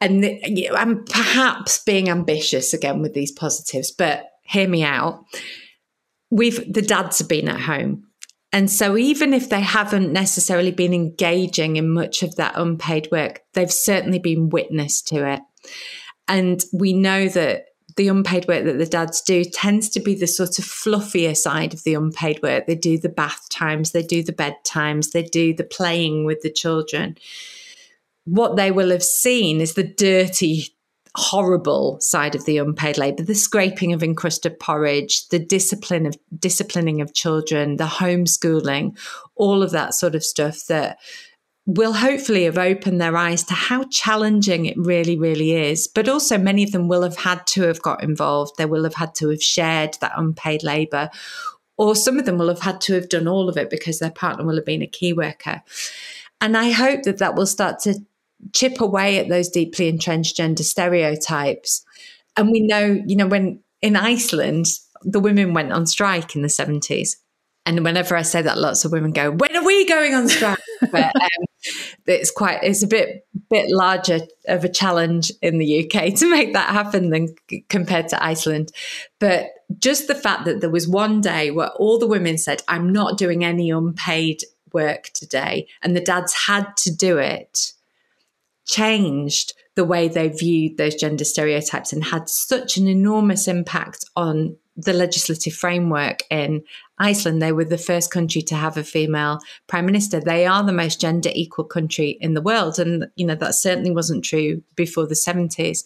and 0.00 0.24
I'm 0.74 1.04
perhaps 1.04 1.82
being 1.84 2.08
ambitious 2.08 2.72
again 2.74 3.00
with 3.02 3.14
these 3.14 3.32
positives, 3.32 3.90
but 3.90 4.26
hear 4.42 4.68
me 4.68 4.82
out. 4.82 5.24
We've 6.30 6.72
the 6.72 6.82
dads 6.82 7.18
have 7.18 7.28
been 7.28 7.48
at 7.48 7.60
home. 7.60 8.04
And 8.52 8.70
so, 8.70 8.96
even 8.96 9.34
if 9.34 9.48
they 9.50 9.60
haven't 9.60 10.12
necessarily 10.12 10.70
been 10.70 10.94
engaging 10.94 11.76
in 11.76 11.90
much 11.90 12.22
of 12.22 12.36
that 12.36 12.54
unpaid 12.56 13.08
work, 13.10 13.42
they've 13.54 13.72
certainly 13.72 14.18
been 14.18 14.48
witness 14.48 15.02
to 15.02 15.28
it. 15.28 15.40
And 16.28 16.62
we 16.72 16.92
know 16.92 17.28
that 17.28 17.65
the 17.96 18.08
unpaid 18.08 18.46
work 18.46 18.64
that 18.64 18.78
the 18.78 18.86
dads 18.86 19.22
do 19.22 19.44
tends 19.44 19.88
to 19.90 20.00
be 20.00 20.14
the 20.14 20.26
sort 20.26 20.58
of 20.58 20.64
fluffier 20.64 21.36
side 21.36 21.72
of 21.72 21.82
the 21.84 21.94
unpaid 21.94 22.42
work. 22.42 22.66
They 22.66 22.74
do 22.74 22.98
the 22.98 23.08
bath 23.08 23.48
times, 23.48 23.92
they 23.92 24.02
do 24.02 24.22
the 24.22 24.32
bed 24.32 24.56
times, 24.64 25.10
they 25.10 25.22
do 25.22 25.54
the 25.54 25.64
playing 25.64 26.24
with 26.24 26.42
the 26.42 26.52
children. 26.52 27.16
What 28.24 28.56
they 28.56 28.70
will 28.70 28.90
have 28.90 29.02
seen 29.02 29.60
is 29.60 29.74
the 29.74 29.84
dirty, 29.84 30.74
horrible 31.14 31.98
side 32.00 32.34
of 32.34 32.44
the 32.44 32.58
unpaid 32.58 32.98
labour, 32.98 33.22
the 33.22 33.34
scraping 33.34 33.94
of 33.94 34.02
encrusted 34.02 34.60
porridge, 34.60 35.28
the 35.28 35.38
discipline 35.38 36.04
of 36.04 36.18
disciplining 36.38 37.00
of 37.00 37.14
children, 37.14 37.78
the 37.78 37.84
homeschooling, 37.84 38.98
all 39.36 39.62
of 39.62 39.70
that 39.70 39.94
sort 39.94 40.14
of 40.14 40.22
stuff 40.22 40.66
that 40.66 40.98
will 41.66 41.92
hopefully 41.92 42.44
have 42.44 42.58
opened 42.58 43.00
their 43.00 43.16
eyes 43.16 43.42
to 43.42 43.54
how 43.54 43.82
challenging 43.90 44.66
it 44.66 44.76
really, 44.78 45.18
really 45.18 45.52
is. 45.52 45.88
But 45.88 46.08
also, 46.08 46.38
many 46.38 46.62
of 46.62 46.70
them 46.70 46.86
will 46.86 47.02
have 47.02 47.16
had 47.16 47.44
to 47.48 47.62
have 47.62 47.82
got 47.82 48.04
involved. 48.04 48.52
They 48.56 48.66
will 48.66 48.84
have 48.84 48.94
had 48.94 49.14
to 49.16 49.30
have 49.30 49.42
shared 49.42 49.98
that 50.00 50.12
unpaid 50.16 50.62
labour, 50.62 51.10
or 51.76 51.96
some 51.96 52.18
of 52.18 52.24
them 52.24 52.38
will 52.38 52.48
have 52.48 52.60
had 52.60 52.80
to 52.82 52.94
have 52.94 53.08
done 53.08 53.26
all 53.26 53.48
of 53.48 53.56
it 53.56 53.68
because 53.68 53.98
their 53.98 54.10
partner 54.10 54.44
will 54.44 54.54
have 54.54 54.64
been 54.64 54.82
a 54.82 54.86
key 54.86 55.12
worker. 55.12 55.62
And 56.40 56.56
I 56.56 56.70
hope 56.70 57.02
that 57.02 57.18
that 57.18 57.34
will 57.34 57.46
start 57.46 57.80
to 57.80 58.00
chip 58.52 58.80
away 58.80 59.18
at 59.18 59.28
those 59.28 59.48
deeply 59.48 59.88
entrenched 59.88 60.36
gender 60.36 60.62
stereotypes. 60.62 61.84
And 62.36 62.50
we 62.50 62.60
know, 62.60 63.02
you 63.06 63.16
know, 63.16 63.26
when 63.26 63.60
in 63.82 63.96
Iceland, 63.96 64.66
the 65.02 65.20
women 65.20 65.54
went 65.54 65.72
on 65.72 65.86
strike 65.86 66.36
in 66.36 66.42
the 66.42 66.48
70s. 66.48 67.16
And 67.66 67.82
whenever 67.82 68.16
I 68.16 68.22
say 68.22 68.42
that, 68.42 68.58
lots 68.58 68.84
of 68.84 68.92
women 68.92 69.10
go, 69.10 69.32
"When 69.32 69.54
are 69.56 69.64
we 69.64 69.86
going 69.86 70.14
on 70.14 70.28
strike?" 70.28 70.60
but 70.92 71.04
um, 71.04 71.44
it's 72.06 72.30
quite 72.30 72.62
it's 72.62 72.84
a 72.84 72.86
bit 72.86 73.26
bit 73.50 73.68
larger 73.70 74.20
of 74.46 74.64
a 74.64 74.68
challenge 74.68 75.32
in 75.42 75.58
the 75.58 75.84
UK 75.84 76.14
to 76.18 76.30
make 76.30 76.52
that 76.52 76.70
happen 76.70 77.10
than 77.10 77.34
compared 77.68 78.08
to 78.08 78.24
Iceland. 78.24 78.70
But 79.18 79.46
just 79.78 80.06
the 80.06 80.14
fact 80.14 80.44
that 80.44 80.60
there 80.60 80.70
was 80.70 80.86
one 80.86 81.20
day 81.20 81.50
where 81.50 81.70
all 81.70 81.98
the 81.98 82.06
women 82.06 82.38
said, 82.38 82.62
"I'm 82.68 82.92
not 82.92 83.18
doing 83.18 83.44
any 83.44 83.70
unpaid 83.70 84.42
work 84.72 85.10
today," 85.12 85.66
and 85.82 85.96
the 85.96 86.00
dads 86.00 86.32
had 86.46 86.76
to 86.78 86.94
do 86.94 87.18
it, 87.18 87.72
changed 88.64 89.54
the 89.74 89.84
way 89.84 90.06
they 90.06 90.28
viewed 90.28 90.76
those 90.78 90.94
gender 90.94 91.24
stereotypes 91.24 91.92
and 91.92 92.04
had 92.04 92.28
such 92.28 92.76
an 92.76 92.86
enormous 92.86 93.46
impact 93.46 94.04
on 94.14 94.56
the 94.76 94.92
legislative 94.92 95.54
framework 95.54 96.20
in 96.30 96.62
Iceland. 96.98 97.42
They 97.42 97.52
were 97.52 97.64
the 97.64 97.78
first 97.78 98.10
country 98.10 98.42
to 98.42 98.54
have 98.54 98.76
a 98.76 98.84
female 98.84 99.40
prime 99.66 99.86
minister. 99.86 100.20
They 100.20 100.46
are 100.46 100.62
the 100.62 100.72
most 100.72 101.00
gender 101.00 101.30
equal 101.34 101.64
country 101.64 102.18
in 102.20 102.34
the 102.34 102.42
world. 102.42 102.78
And, 102.78 103.08
you 103.16 103.26
know, 103.26 103.34
that 103.34 103.54
certainly 103.54 103.90
wasn't 103.90 104.24
true 104.24 104.62
before 104.74 105.06
the 105.06 105.14
70s. 105.14 105.84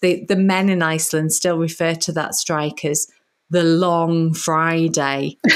The, 0.00 0.24
the 0.26 0.36
men 0.36 0.68
in 0.68 0.82
Iceland 0.82 1.32
still 1.32 1.58
refer 1.58 1.94
to 1.94 2.12
that 2.12 2.34
strike 2.34 2.84
as 2.84 3.08
the 3.50 3.64
long 3.64 4.32
Friday. 4.32 5.36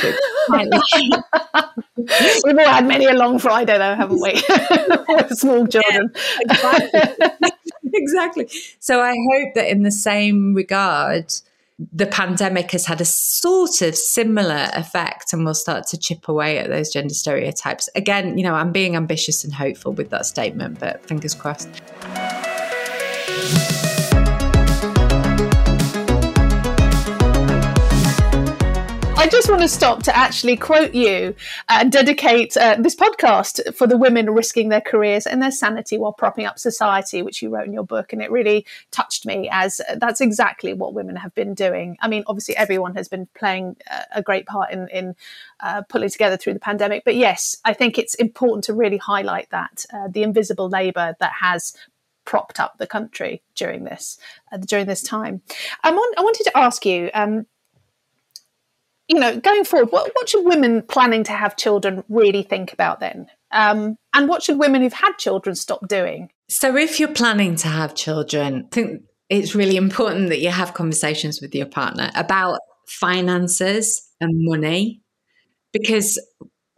We've 0.49 2.59
all 2.59 2.67
had 2.67 2.87
many 2.87 3.07
a 3.07 3.15
long 3.15 3.39
Friday, 3.39 3.79
though, 3.79 3.95
haven't 3.95 4.21
we? 4.21 4.37
Small 5.35 5.67
children. 5.67 6.11
Yeah, 6.15 6.39
exactly. 6.41 7.51
exactly. 7.95 8.49
So 8.81 9.01
I 9.01 9.15
hope 9.33 9.55
that 9.55 9.71
in 9.71 9.83
the 9.83 9.93
same 9.93 10.55
regard, 10.55 11.33
the 11.79 12.07
pandemic 12.07 12.71
has 12.71 12.87
had 12.87 13.01
a 13.01 13.05
sort 13.05 13.83
of 13.83 13.97
similar 13.97 14.69
effect 14.75 15.33
and 15.33 15.45
will 15.45 15.55
start 15.55 15.87
to 15.89 15.99
chip 15.99 16.29
away 16.29 16.59
at 16.59 16.71
those 16.71 16.91
gender 16.91 17.15
stereotypes. 17.15 17.89
Again, 17.95 18.39
you 18.39 18.45
know, 18.45 18.55
I'm 18.55 18.71
being 18.71 18.95
ambitious 18.95 19.43
and 19.45 19.53
hopeful 19.53 19.93
with 19.93 20.11
that 20.11 20.27
statement, 20.27 20.79
but 20.79 21.05
fingers 21.05 21.35
crossed. 21.35 21.83
Just 29.45 29.59
want 29.59 29.61
to 29.61 29.69
stop 29.69 30.03
to 30.03 30.17
actually 30.17 30.57
quote 30.57 30.95
you 30.95 31.35
and 31.69 31.93
dedicate 31.93 32.57
uh, 32.57 32.77
this 32.81 32.97
podcast 32.97 33.75
for 33.75 33.87
the 33.87 33.95
women 33.95 34.31
risking 34.31 34.71
their 34.71 34.81
careers 34.81 35.27
and 35.27 35.43
their 35.43 35.51
sanity 35.51 35.99
while 35.99 36.15
propping 36.15 36.47
up 36.47 36.59
society, 36.59 37.21
which 37.21 37.43
you 37.43 37.51
wrote 37.51 37.67
in 37.67 37.75
your 37.75 37.85
book. 37.85 38.15
And 38.15 38.23
it 38.23 38.31
really 38.31 38.65
touched 38.91 39.27
me 39.27 39.51
as 39.53 39.83
that's 39.97 40.23
exactly 40.23 40.73
what 40.73 40.95
women 40.95 41.17
have 41.17 41.35
been 41.35 41.53
doing. 41.53 41.99
I 42.01 42.09
mean, 42.09 42.25
obviously, 42.27 42.57
everyone 42.57 42.95
has 42.95 43.07
been 43.07 43.29
playing 43.35 43.77
a 44.15 44.23
great 44.23 44.47
part 44.47 44.71
in, 44.71 44.89
in 44.89 45.15
uh, 45.61 45.83
pulling 45.91 46.09
together 46.09 46.39
through 46.39 46.55
the 46.55 46.61
pandemic. 46.61 47.05
But 47.05 47.17
yes, 47.17 47.59
I 47.67 47.75
think 47.75 47.99
it's 47.99 48.15
important 48.15 48.65
to 48.65 48.73
really 48.73 48.97
highlight 48.97 49.51
that 49.51 49.85
uh, 49.93 50.09
the 50.09 50.23
invisible 50.23 50.71
labour 50.71 51.17
that 51.21 51.33
has 51.43 51.77
propped 52.25 52.59
up 52.59 52.79
the 52.79 52.87
country 52.87 53.43
during 53.55 53.85
this 53.85 54.17
uh, 54.51 54.57
during 54.57 54.87
this 54.87 55.03
time. 55.03 55.43
I, 55.83 55.91
want, 55.91 56.19
I 56.19 56.23
wanted 56.23 56.45
to 56.45 56.57
ask 56.57 56.87
you. 56.87 57.11
Um, 57.13 57.45
you 59.09 59.19
know, 59.19 59.39
going 59.39 59.65
forward, 59.65 59.93
what, 59.93 60.11
what 60.15 60.29
should 60.29 60.45
women 60.45 60.83
planning 60.83 61.25
to 61.25 61.33
have 61.33 61.57
children 61.57 62.05
really 62.09 62.43
think 62.43 62.73
about 62.73 63.01
then? 63.01 63.27
Um, 63.53 63.97
and 64.15 64.29
what 64.29 64.43
should 64.43 64.59
women 64.59 64.83
who've 64.83 64.93
had 64.93 65.13
children 65.19 65.55
stop 65.55 65.87
doing? 65.89 66.31
So, 66.49 66.77
if 66.77 66.99
you're 66.99 67.13
planning 67.13 67.57
to 67.57 67.69
have 67.69 67.95
children, 67.95 68.67
I 68.67 68.75
think 68.75 69.03
it's 69.29 69.55
really 69.55 69.77
important 69.77 70.29
that 70.29 70.41
you 70.41 70.51
have 70.51 70.75
conversations 70.75 71.41
with 71.41 71.55
your 71.55 71.67
partner 71.67 72.11
about 72.15 72.59
finances 72.87 74.11
and 74.21 74.31
money 74.35 75.01
because 75.73 76.21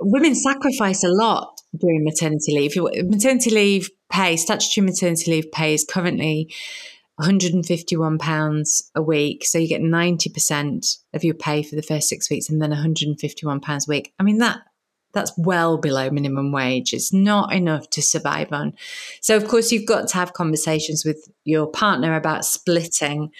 women 0.00 0.34
sacrifice 0.34 1.02
a 1.02 1.08
lot 1.08 1.60
during 1.78 2.04
maternity 2.04 2.54
leave. 2.54 2.76
Maternity 2.76 3.50
leave 3.50 3.90
pay, 4.10 4.36
statutory 4.36 4.84
maternity 4.84 5.30
leave 5.30 5.50
pay 5.52 5.74
is 5.74 5.84
currently 5.88 6.52
£151 7.20 8.82
a 8.94 9.02
week. 9.02 9.44
So 9.46 9.58
you 9.58 9.68
get 9.68 9.80
90% 9.80 10.98
of 11.14 11.24
your 11.24 11.34
pay 11.34 11.62
for 11.62 11.76
the 11.76 11.82
first 11.82 12.08
six 12.08 12.30
weeks 12.30 12.48
and 12.48 12.60
then 12.60 12.70
£151 12.70 13.86
a 13.86 13.90
week. 13.90 14.12
I 14.18 14.22
mean, 14.22 14.38
that 14.38 14.60
that's 15.16 15.32
well 15.38 15.78
below 15.78 16.10
minimum 16.10 16.52
wage. 16.52 16.92
It's 16.92 17.12
not 17.12 17.52
enough 17.52 17.88
to 17.90 18.02
survive 18.02 18.52
on. 18.52 18.74
So, 19.22 19.34
of 19.34 19.48
course, 19.48 19.72
you've 19.72 19.86
got 19.86 20.08
to 20.08 20.16
have 20.16 20.34
conversations 20.34 21.04
with 21.06 21.26
your 21.44 21.66
partner 21.66 22.14
about 22.16 22.44
splitting 22.44 23.30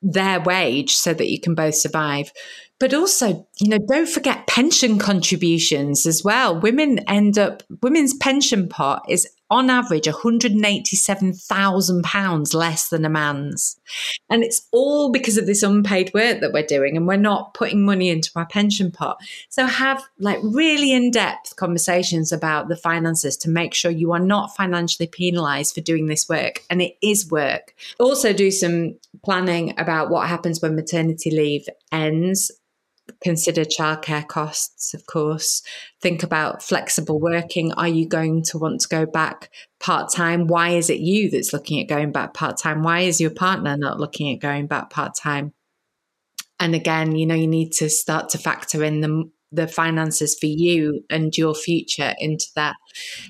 their 0.00 0.40
wage 0.40 0.94
so 0.94 1.12
that 1.12 1.30
you 1.30 1.38
can 1.38 1.54
both 1.54 1.74
survive. 1.74 2.32
But 2.80 2.94
also, 2.94 3.46
you 3.60 3.68
know, 3.68 3.78
don't 3.88 4.08
forget 4.08 4.46
pension 4.46 4.98
contributions 4.98 6.06
as 6.06 6.24
well. 6.24 6.58
Women 6.58 7.00
end 7.08 7.38
up, 7.38 7.62
women's 7.82 8.14
pension 8.14 8.68
pot 8.68 9.04
is 9.08 9.28
on 9.50 9.68
average 9.70 10.06
£187,000 10.06 12.54
less 12.54 12.88
than 12.88 13.04
a 13.04 13.10
man's. 13.10 13.78
And 14.30 14.42
it's 14.42 14.66
all 14.72 15.12
because 15.12 15.36
of 15.36 15.44
this 15.46 15.62
unpaid 15.62 16.10
work 16.14 16.40
that 16.40 16.52
we're 16.52 16.66
doing 16.66 16.96
and 16.96 17.06
we're 17.06 17.16
not 17.16 17.54
putting 17.54 17.84
money 17.84 18.08
into 18.08 18.30
our 18.36 18.46
pension 18.46 18.90
pot. 18.90 19.18
So 19.50 19.66
have 19.66 20.02
like 20.18 20.38
really 20.42 20.92
in-depth 20.92 21.56
conversations 21.56 22.32
about 22.32 22.68
the 22.68 22.76
finances 22.76 23.36
to 23.38 23.50
make 23.50 23.74
sure 23.74 23.90
you 23.90 24.12
are 24.12 24.18
not 24.18 24.56
financially 24.56 25.06
penalized 25.06 25.74
for 25.74 25.82
doing 25.82 26.06
this 26.06 26.26
work 26.28 26.64
and 26.70 26.82
it 26.82 26.96
is 27.02 27.30
work. 27.30 27.74
Also 28.00 28.32
do 28.32 28.50
some 28.50 28.96
planning 29.24 29.78
about 29.78 30.08
what 30.10 30.28
happens 30.28 30.62
when 30.62 30.74
maternity 30.74 31.30
leave 31.30 31.68
ends 31.92 32.50
consider 33.22 33.64
childcare 33.64 34.26
costs, 34.26 34.94
of 34.94 35.06
course. 35.06 35.62
Think 36.00 36.22
about 36.22 36.62
flexible 36.62 37.20
working. 37.20 37.72
Are 37.72 37.88
you 37.88 38.06
going 38.06 38.42
to 38.44 38.58
want 38.58 38.80
to 38.80 38.88
go 38.88 39.06
back 39.06 39.50
part 39.80 40.12
time? 40.12 40.46
Why 40.46 40.70
is 40.70 40.90
it 40.90 41.00
you 41.00 41.30
that's 41.30 41.52
looking 41.52 41.80
at 41.80 41.88
going 41.88 42.12
back 42.12 42.34
part 42.34 42.58
time? 42.58 42.82
Why 42.82 43.00
is 43.00 43.20
your 43.20 43.30
partner 43.30 43.76
not 43.76 44.00
looking 44.00 44.32
at 44.32 44.40
going 44.40 44.66
back 44.66 44.90
part 44.90 45.14
time? 45.14 45.52
And 46.60 46.74
again, 46.74 47.16
you 47.16 47.26
know, 47.26 47.34
you 47.34 47.48
need 47.48 47.72
to 47.72 47.90
start 47.90 48.30
to 48.30 48.38
factor 48.38 48.82
in 48.84 49.00
the 49.00 49.30
the 49.54 49.68
finances 49.68 50.36
for 50.38 50.46
you 50.46 51.04
and 51.10 51.36
your 51.36 51.54
future 51.54 52.14
into 52.18 52.46
that. 52.56 52.76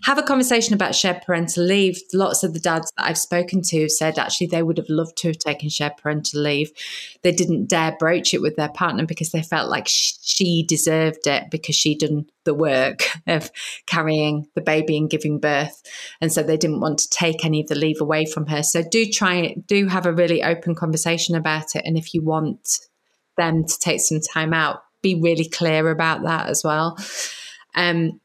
Have 0.04 0.18
a 0.18 0.22
conversation 0.22 0.74
about 0.74 0.94
shared 0.94 1.22
parental 1.22 1.64
leave. 1.64 2.00
Lots 2.12 2.42
of 2.42 2.52
the 2.52 2.60
dads 2.60 2.92
that 2.96 3.06
I've 3.06 3.18
spoken 3.18 3.62
to 3.62 3.82
have 3.82 3.90
said 3.90 4.18
actually 4.18 4.48
they 4.48 4.62
would 4.62 4.78
have 4.78 4.88
loved 4.88 5.16
to 5.18 5.28
have 5.28 5.38
taken 5.38 5.68
shared 5.68 5.96
parental 5.96 6.42
leave. 6.42 6.70
They 7.22 7.32
didn't 7.32 7.68
dare 7.68 7.96
broach 7.98 8.34
it 8.34 8.42
with 8.42 8.56
their 8.56 8.68
partner 8.68 9.06
because 9.06 9.30
they 9.30 9.42
felt 9.42 9.70
like 9.70 9.86
she 9.88 10.64
deserved 10.66 11.26
it 11.26 11.50
because 11.50 11.74
she'd 11.74 12.00
done 12.00 12.26
the 12.44 12.54
work 12.54 13.00
of 13.26 13.50
carrying 13.86 14.46
the 14.54 14.60
baby 14.60 14.96
and 14.96 15.10
giving 15.10 15.38
birth. 15.38 15.82
And 16.20 16.32
so 16.32 16.42
they 16.42 16.56
didn't 16.56 16.80
want 16.80 16.98
to 16.98 17.10
take 17.10 17.44
any 17.44 17.60
of 17.60 17.68
the 17.68 17.74
leave 17.74 18.00
away 18.00 18.26
from 18.26 18.46
her. 18.46 18.62
So 18.62 18.82
do 18.90 19.06
try, 19.06 19.56
do 19.66 19.88
have 19.88 20.06
a 20.06 20.12
really 20.12 20.42
open 20.42 20.74
conversation 20.74 21.34
about 21.34 21.74
it. 21.74 21.82
And 21.84 21.96
if 21.96 22.14
you 22.14 22.22
want 22.22 22.80
them 23.36 23.64
to 23.64 23.78
take 23.78 24.00
some 24.00 24.20
time 24.20 24.52
out, 24.52 24.83
be 25.04 25.20
really 25.20 25.48
clear 25.48 25.90
about 25.90 26.22
that 26.24 26.48
as 26.48 26.64
well. 26.64 26.98
Um, 27.74 28.20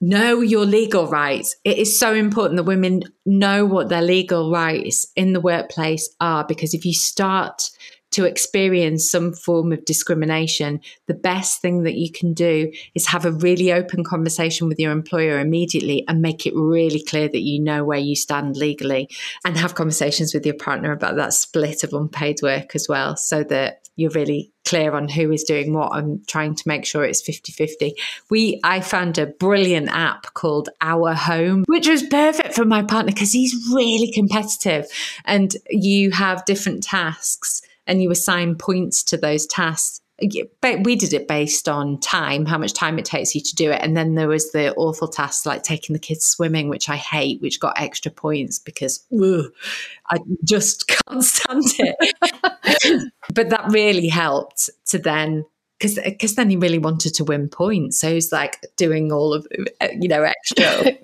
know 0.00 0.40
your 0.40 0.66
legal 0.66 1.06
rights. 1.06 1.56
It 1.64 1.78
is 1.78 1.98
so 1.98 2.12
important 2.14 2.56
that 2.56 2.64
women 2.64 3.04
know 3.24 3.64
what 3.64 3.88
their 3.88 4.02
legal 4.02 4.50
rights 4.50 5.06
in 5.14 5.32
the 5.32 5.40
workplace 5.40 6.14
are 6.20 6.44
because 6.44 6.74
if 6.74 6.84
you 6.84 6.92
start 6.92 7.70
to 8.14 8.24
experience 8.24 9.10
some 9.10 9.32
form 9.32 9.72
of 9.72 9.84
discrimination, 9.84 10.80
the 11.08 11.14
best 11.14 11.60
thing 11.60 11.82
that 11.82 11.94
you 11.94 12.12
can 12.12 12.32
do 12.32 12.70
is 12.94 13.08
have 13.08 13.24
a 13.24 13.32
really 13.32 13.72
open 13.72 14.04
conversation 14.04 14.68
with 14.68 14.78
your 14.78 14.92
employer 14.92 15.40
immediately 15.40 16.04
and 16.06 16.22
make 16.22 16.46
it 16.46 16.54
really 16.54 17.02
clear 17.02 17.28
that 17.28 17.42
you 17.42 17.58
know 17.58 17.82
where 17.84 17.98
you 17.98 18.14
stand 18.14 18.56
legally 18.56 19.08
and 19.44 19.56
have 19.56 19.74
conversations 19.74 20.32
with 20.32 20.46
your 20.46 20.54
partner 20.54 20.92
about 20.92 21.16
that 21.16 21.32
split 21.32 21.82
of 21.82 21.92
unpaid 21.92 22.36
work 22.40 22.76
as 22.76 22.88
well 22.88 23.16
so 23.16 23.42
that 23.42 23.83
you're 23.96 24.10
really 24.10 24.52
clear 24.64 24.92
on 24.94 25.08
who 25.08 25.30
is 25.30 25.44
doing 25.44 25.72
what 25.72 25.96
and 25.96 26.26
trying 26.26 26.54
to 26.54 26.62
make 26.66 26.84
sure 26.84 27.04
it's 27.04 27.22
50-50 27.22 27.92
we 28.30 28.60
i 28.64 28.80
found 28.80 29.18
a 29.18 29.26
brilliant 29.26 29.88
app 29.90 30.32
called 30.34 30.68
our 30.80 31.14
home 31.14 31.64
which 31.66 31.88
was 31.88 32.02
perfect 32.02 32.54
for 32.54 32.64
my 32.64 32.82
partner 32.82 33.12
because 33.12 33.32
he's 33.32 33.54
really 33.72 34.10
competitive 34.12 34.86
and 35.24 35.56
you 35.70 36.10
have 36.10 36.44
different 36.44 36.82
tasks 36.82 37.62
and 37.86 38.02
you 38.02 38.10
assign 38.10 38.54
points 38.54 39.02
to 39.04 39.16
those 39.16 39.46
tasks 39.46 40.00
but 40.60 40.84
we 40.84 40.94
did 40.94 41.12
it 41.12 41.26
based 41.26 41.68
on 41.68 41.98
time, 41.98 42.46
how 42.46 42.56
much 42.56 42.72
time 42.72 42.98
it 42.98 43.04
takes 43.04 43.34
you 43.34 43.40
to 43.40 43.54
do 43.54 43.72
it. 43.72 43.80
And 43.82 43.96
then 43.96 44.14
there 44.14 44.28
was 44.28 44.52
the 44.52 44.72
awful 44.74 45.08
tasks 45.08 45.44
like 45.44 45.64
taking 45.64 45.92
the 45.92 45.98
kids 45.98 46.24
swimming, 46.24 46.68
which 46.68 46.88
I 46.88 46.96
hate, 46.96 47.42
which 47.42 47.58
got 47.58 47.80
extra 47.80 48.12
points 48.12 48.60
because 48.60 49.04
ugh, 49.12 49.46
I 50.10 50.18
just 50.44 50.86
can't 51.08 51.24
stand 51.24 51.64
it. 51.78 53.12
but 53.34 53.50
that 53.50 53.72
really 53.72 54.08
helped 54.08 54.70
to 54.86 54.98
then 54.98 55.44
because 55.78 55.96
because 55.96 56.36
then 56.36 56.48
he 56.48 56.56
really 56.56 56.78
wanted 56.78 57.14
to 57.14 57.24
win 57.24 57.48
points. 57.48 57.98
So 57.98 58.12
he's 58.12 58.30
like 58.30 58.64
doing 58.76 59.10
all 59.10 59.34
of 59.34 59.46
you 59.98 60.08
know 60.08 60.22
extra. 60.22 60.64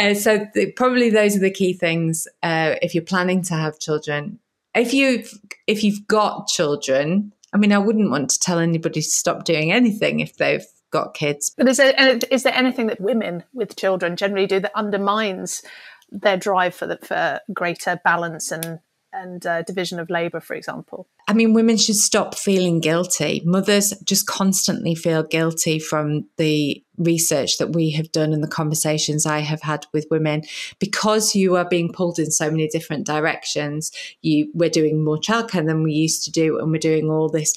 uh, 0.00 0.14
so 0.14 0.46
the, 0.54 0.70
probably 0.76 1.10
those 1.10 1.34
are 1.36 1.40
the 1.40 1.50
key 1.50 1.72
things 1.72 2.28
uh, 2.44 2.76
if 2.80 2.94
you're 2.94 3.02
planning 3.02 3.42
to 3.42 3.54
have 3.54 3.80
children 3.80 4.38
if 4.74 4.94
you 4.94 5.24
if 5.66 5.84
you've 5.84 6.06
got 6.06 6.48
children, 6.48 7.32
I 7.52 7.58
mean, 7.58 7.72
I 7.72 7.78
wouldn't 7.78 8.10
want 8.10 8.30
to 8.30 8.38
tell 8.38 8.58
anybody 8.58 9.00
to 9.00 9.06
stop 9.06 9.44
doing 9.44 9.72
anything 9.72 10.20
if 10.20 10.36
they've 10.36 10.66
got 10.90 11.14
kids. 11.14 11.52
But 11.56 11.68
is 11.68 11.76
there 11.76 12.18
is 12.30 12.42
there 12.42 12.54
anything 12.54 12.86
that 12.86 13.00
women 13.00 13.44
with 13.52 13.76
children 13.76 14.16
generally 14.16 14.46
do 14.46 14.60
that 14.60 14.72
undermines 14.74 15.62
their 16.10 16.36
drive 16.36 16.74
for 16.74 16.86
the, 16.86 16.98
for 16.98 17.40
greater 17.52 18.00
balance 18.04 18.52
and 18.52 18.80
and 19.12 19.44
uh, 19.46 19.62
division 19.62 19.98
of 19.98 20.10
labor, 20.10 20.40
for 20.40 20.54
example? 20.54 21.06
I 21.28 21.34
mean, 21.34 21.54
women 21.54 21.76
should 21.76 21.96
stop 21.96 22.34
feeling 22.34 22.80
guilty. 22.80 23.42
Mothers 23.44 23.92
just 24.04 24.26
constantly 24.26 24.94
feel 24.94 25.22
guilty 25.22 25.78
from 25.78 26.28
the 26.36 26.82
research 26.98 27.58
that 27.58 27.72
we 27.72 27.90
have 27.90 28.12
done 28.12 28.32
and 28.32 28.42
the 28.42 28.48
conversations 28.48 29.26
I 29.26 29.40
have 29.40 29.62
had 29.62 29.86
with 29.92 30.06
women 30.10 30.42
because 30.78 31.34
you 31.34 31.56
are 31.56 31.68
being 31.68 31.92
pulled 31.92 32.18
in 32.18 32.30
so 32.30 32.50
many 32.50 32.68
different 32.68 33.06
directions. 33.06 33.92
You, 34.22 34.50
we're 34.54 34.70
doing 34.70 35.04
more 35.04 35.18
childcare 35.18 35.66
than 35.66 35.82
we 35.82 35.92
used 35.92 36.24
to 36.24 36.30
do, 36.30 36.58
and 36.58 36.70
we're 36.70 36.78
doing 36.78 37.10
all 37.10 37.28
this. 37.28 37.54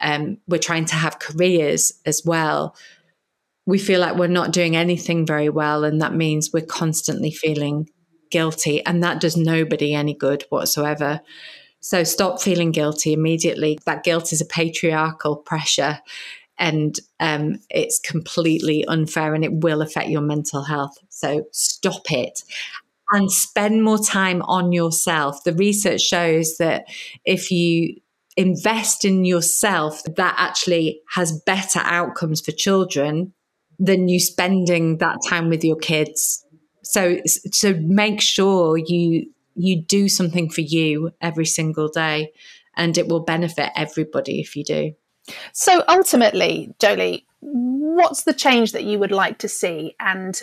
Um, 0.00 0.38
we're 0.46 0.58
trying 0.58 0.84
to 0.86 0.94
have 0.94 1.18
careers 1.18 1.92
as 2.04 2.22
well. 2.24 2.76
We 3.64 3.78
feel 3.78 4.00
like 4.00 4.16
we're 4.16 4.28
not 4.28 4.52
doing 4.52 4.76
anything 4.76 5.26
very 5.26 5.48
well, 5.48 5.84
and 5.84 6.00
that 6.00 6.14
means 6.14 6.50
we're 6.52 6.64
constantly 6.64 7.30
feeling 7.30 7.88
guilty, 8.30 8.84
and 8.84 9.02
that 9.02 9.20
does 9.20 9.36
nobody 9.36 9.94
any 9.94 10.14
good 10.14 10.44
whatsoever. 10.48 11.20
So 11.80 12.04
stop 12.04 12.40
feeling 12.40 12.72
guilty 12.72 13.12
immediately. 13.12 13.78
That 13.86 14.02
guilt 14.02 14.32
is 14.32 14.40
a 14.40 14.46
patriarchal 14.46 15.36
pressure 15.36 16.00
and 16.58 16.96
um, 17.20 17.60
it's 17.70 18.00
completely 18.00 18.84
unfair 18.86 19.34
and 19.34 19.44
it 19.44 19.52
will 19.52 19.82
affect 19.82 20.08
your 20.08 20.22
mental 20.22 20.64
health. 20.64 20.96
So 21.10 21.44
stop 21.52 22.10
it 22.10 22.42
and 23.12 23.30
spend 23.30 23.82
more 23.82 23.98
time 23.98 24.42
on 24.42 24.72
yourself. 24.72 25.44
The 25.44 25.52
research 25.52 26.00
shows 26.00 26.56
that 26.58 26.86
if 27.24 27.50
you 27.50 27.96
invest 28.36 29.04
in 29.04 29.24
yourself, 29.24 30.02
that 30.16 30.34
actually 30.38 31.00
has 31.10 31.40
better 31.46 31.80
outcomes 31.84 32.40
for 32.40 32.52
children 32.52 33.32
than 33.78 34.08
you 34.08 34.18
spending 34.18 34.98
that 34.98 35.18
time 35.28 35.48
with 35.48 35.62
your 35.62 35.76
kids. 35.76 36.44
So, 36.86 37.18
so 37.24 37.74
make 37.74 38.20
sure 38.20 38.76
you 38.78 39.32
you 39.58 39.82
do 39.82 40.08
something 40.08 40.50
for 40.50 40.60
you 40.60 41.12
every 41.20 41.46
single 41.46 41.88
day 41.88 42.32
and 42.76 42.96
it 42.98 43.08
will 43.08 43.20
benefit 43.20 43.70
everybody 43.74 44.40
if 44.40 44.54
you 44.54 44.62
do. 44.62 44.94
So 45.52 45.82
ultimately, 45.88 46.74
Joeli, 46.78 47.24
what's 47.40 48.24
the 48.24 48.34
change 48.34 48.72
that 48.72 48.84
you 48.84 48.98
would 48.98 49.10
like 49.10 49.38
to 49.38 49.48
see, 49.48 49.96
and 49.98 50.38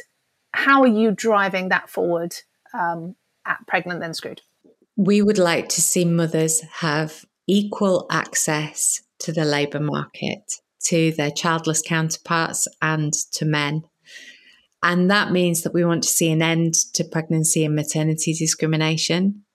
how 0.52 0.82
are 0.82 0.88
you 0.88 1.12
driving 1.12 1.70
that 1.70 1.90
forward 1.90 2.36
um, 2.74 3.16
at 3.46 3.66
Pregnant 3.68 4.02
Then 4.02 4.14
Screwed? 4.14 4.42
We 4.98 5.22
would 5.22 5.38
like 5.38 5.70
to 5.70 5.82
see 5.82 6.06
mothers 6.06 6.62
have 6.80 7.26
equal 7.48 8.08
access 8.12 9.02
to 9.20 9.32
the 9.32 9.46
labour 9.46 9.80
market, 9.80 10.60
to 10.86 11.12
their 11.14 11.32
childless 11.32 11.82
counterparts, 11.82 12.68
and 12.82 13.14
to 13.32 13.46
men. 13.46 13.84
And 14.84 15.10
that 15.10 15.32
means 15.32 15.62
that 15.62 15.74
we 15.74 15.86
want 15.86 16.04
to 16.04 16.10
see 16.10 16.30
an 16.30 16.42
end 16.42 16.74
to 16.94 17.06
pregnancy 17.06 17.64
and 17.64 17.74
maternity 17.74 18.34
discrimination. 18.34 19.46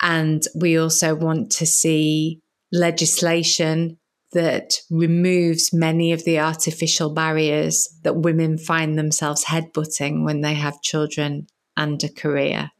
And 0.00 0.44
we 0.54 0.78
also 0.78 1.16
want 1.16 1.50
to 1.52 1.66
see 1.66 2.40
legislation 2.70 3.98
that 4.32 4.80
removes 4.90 5.72
many 5.72 6.12
of 6.12 6.24
the 6.24 6.38
artificial 6.38 7.12
barriers 7.12 7.88
that 8.02 8.16
women 8.16 8.58
find 8.58 8.96
themselves 8.96 9.46
headbutting 9.46 10.24
when 10.24 10.42
they 10.42 10.54
have 10.54 10.82
children 10.82 11.48
and 11.76 12.02
a 12.04 12.08
career. 12.08 12.70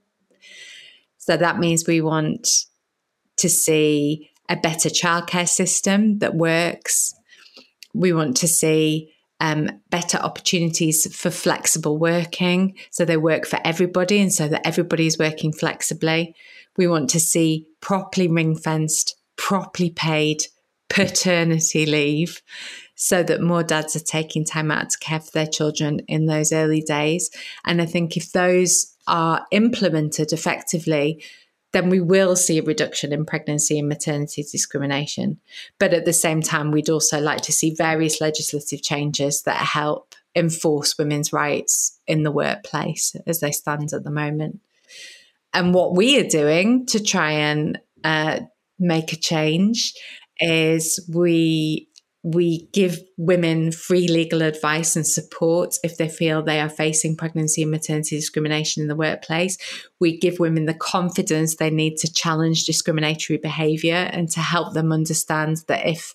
So 1.16 1.36
that 1.36 1.58
means 1.58 1.86
we 1.86 2.00
want 2.00 2.48
to 3.38 3.48
see 3.48 4.30
a 4.48 4.56
better 4.56 4.88
childcare 4.88 5.48
system 5.48 6.18
that 6.18 6.34
works. 6.34 7.14
We 7.94 8.12
want 8.12 8.36
to 8.38 8.46
see 8.46 9.12
um, 9.40 9.70
better 9.90 10.18
opportunities 10.18 11.14
for 11.14 11.30
flexible 11.30 11.98
working 11.98 12.76
so 12.90 13.04
they 13.04 13.16
work 13.16 13.46
for 13.46 13.60
everybody 13.64 14.20
and 14.20 14.32
so 14.32 14.48
that 14.48 14.66
everybody 14.66 15.06
is 15.06 15.18
working 15.18 15.52
flexibly. 15.52 16.34
We 16.76 16.88
want 16.88 17.10
to 17.10 17.20
see 17.20 17.66
properly 17.80 18.28
ring 18.28 18.56
fenced, 18.56 19.16
properly 19.36 19.90
paid 19.90 20.44
paternity 20.88 21.86
leave 21.86 22.42
so 22.94 23.22
that 23.22 23.40
more 23.40 23.62
dads 23.62 23.94
are 23.94 24.00
taking 24.00 24.44
time 24.44 24.70
out 24.70 24.90
to 24.90 24.98
care 24.98 25.20
for 25.20 25.30
their 25.30 25.46
children 25.46 26.00
in 26.08 26.26
those 26.26 26.52
early 26.52 26.80
days. 26.80 27.30
And 27.64 27.80
I 27.80 27.86
think 27.86 28.16
if 28.16 28.32
those 28.32 28.94
are 29.06 29.46
implemented 29.52 30.32
effectively, 30.32 31.22
then 31.72 31.90
we 31.90 32.00
will 32.00 32.34
see 32.34 32.58
a 32.58 32.62
reduction 32.62 33.12
in 33.12 33.26
pregnancy 33.26 33.78
and 33.78 33.88
maternity 33.88 34.42
discrimination. 34.42 35.38
But 35.78 35.92
at 35.92 36.04
the 36.04 36.12
same 36.12 36.40
time, 36.40 36.70
we'd 36.70 36.88
also 36.88 37.20
like 37.20 37.42
to 37.42 37.52
see 37.52 37.74
various 37.74 38.20
legislative 38.20 38.82
changes 38.82 39.42
that 39.42 39.56
help 39.56 40.14
enforce 40.34 40.96
women's 40.96 41.32
rights 41.32 41.98
in 42.06 42.22
the 42.22 42.30
workplace 42.30 43.14
as 43.26 43.40
they 43.40 43.52
stand 43.52 43.92
at 43.92 44.04
the 44.04 44.10
moment. 44.10 44.60
And 45.52 45.74
what 45.74 45.94
we 45.94 46.18
are 46.18 46.28
doing 46.28 46.86
to 46.86 47.02
try 47.02 47.32
and 47.32 47.78
uh, 48.04 48.40
make 48.78 49.12
a 49.12 49.16
change 49.16 49.94
is 50.40 51.04
we 51.12 51.87
we 52.34 52.68
give 52.72 53.00
women 53.16 53.72
free 53.72 54.06
legal 54.06 54.42
advice 54.42 54.96
and 54.96 55.06
support 55.06 55.76
if 55.82 55.96
they 55.96 56.10
feel 56.10 56.42
they 56.42 56.60
are 56.60 56.68
facing 56.68 57.16
pregnancy 57.16 57.62
and 57.62 57.70
maternity 57.70 58.16
discrimination 58.16 58.82
in 58.82 58.88
the 58.88 58.94
workplace. 58.94 59.56
We 59.98 60.18
give 60.18 60.38
women 60.38 60.66
the 60.66 60.74
confidence 60.74 61.56
they 61.56 61.70
need 61.70 61.96
to 61.98 62.12
challenge 62.12 62.64
discriminatory 62.64 63.38
behaviour 63.38 63.94
and 63.94 64.28
to 64.32 64.40
help 64.40 64.74
them 64.74 64.92
understand 64.92 65.62
that 65.68 65.86
if 65.86 66.14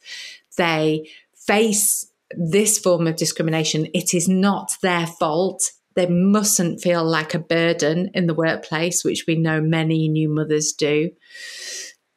they 0.56 1.10
face 1.34 2.12
this 2.30 2.78
form 2.78 3.08
of 3.08 3.16
discrimination, 3.16 3.88
it 3.96 4.14
is 4.14 4.30
not 4.30 4.70
their 4.84 5.08
fault. 5.08 5.72
They 5.96 6.06
mustn't 6.06 6.80
feel 6.80 7.04
like 7.04 7.34
a 7.34 7.40
burden 7.40 8.12
in 8.14 8.28
the 8.28 8.36
workplace, 8.36 9.04
which 9.04 9.26
we 9.28 9.36
know 9.36 9.62
many 9.62 10.08
new 10.10 10.30
mothers 10.30 10.74
do. 10.74 11.10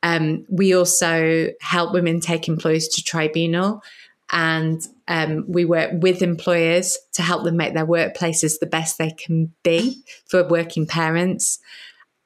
Um, 0.03 0.45
we 0.49 0.75
also 0.75 1.49
help 1.61 1.93
women 1.93 2.21
take 2.21 2.49
employers 2.49 2.89
to 2.89 3.03
tribunal 3.03 3.83
and 4.31 4.87
um, 5.09 5.45
we 5.49 5.65
work 5.65 5.91
with 5.95 6.23
employers 6.23 6.99
to 7.15 7.23
help 7.23 7.45
them 7.45 7.57
make 7.57 7.75
their 7.75 7.87
workplaces 7.87 8.59
the 8.59 8.67
best 8.67 8.99
they 8.99 9.11
can 9.11 9.53
be 9.63 10.03
for 10.27 10.47
working 10.47 10.87
parents. 10.87 11.59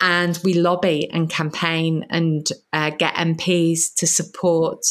And 0.00 0.38
we 0.42 0.54
lobby 0.54 1.10
and 1.10 1.28
campaign 1.28 2.06
and 2.08 2.46
uh, 2.72 2.90
get 2.90 3.14
MPs 3.16 3.94
to 3.96 4.06
support 4.06 4.82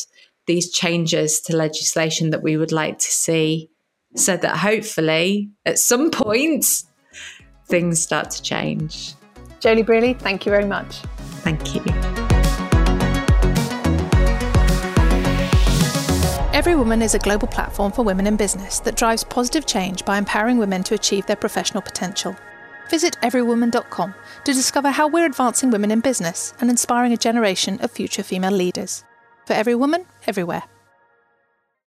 these 0.46 0.72
changes 0.72 1.42
to 1.42 1.56
legislation 1.56 2.30
that 2.30 2.44
we 2.44 2.58
would 2.58 2.72
like 2.72 3.00
to 3.00 3.12
see 3.12 3.70
so 4.15 4.38
that 4.38 4.58
hopefully 4.58 5.50
at 5.65 5.80
some 5.80 6.12
point 6.12 6.84
things 7.65 8.02
start 8.02 8.32
to 8.32 8.42
change. 8.42 9.13
Joeli 9.62 9.86
Brearley, 9.86 10.13
thank 10.13 10.46
you 10.46 10.52
very 10.52 10.65
much. 10.65 10.98
Thank 11.42 11.76
you. 11.76 12.29
Every 16.60 16.76
Woman 16.76 17.02
is 17.02 17.15
a 17.15 17.19
global 17.19 17.48
platform 17.48 17.93
for 17.93 18.04
women 18.04 18.28
in 18.28 18.36
business 18.36 18.82
that 18.82 18.98
drives 18.98 19.24
positive 19.24 19.65
change 19.65 20.04
by 20.04 20.17
empowering 20.17 20.58
women 20.58 20.84
to 20.84 20.93
achieve 20.93 21.26
their 21.26 21.38
professional 21.38 21.82
potential. 21.82 22.36
Visit 22.89 23.17
everywoman.com 23.24 24.13
to 24.43 24.54
discover 24.54 24.89
how 24.89 25.08
we're 25.08 25.26
advancing 25.26 25.72
women 25.72 25.89
in 25.89 26.02
business 26.02 26.54
and 26.60 26.69
inspiring 26.69 27.13
a 27.13 27.17
generation 27.17 27.80
of 27.80 27.91
future 27.91 28.24
female 28.24 28.52
leaders. 28.52 29.06
For 29.45 29.54
every 29.54 29.74
woman, 29.74 30.06
everywhere. 30.28 30.63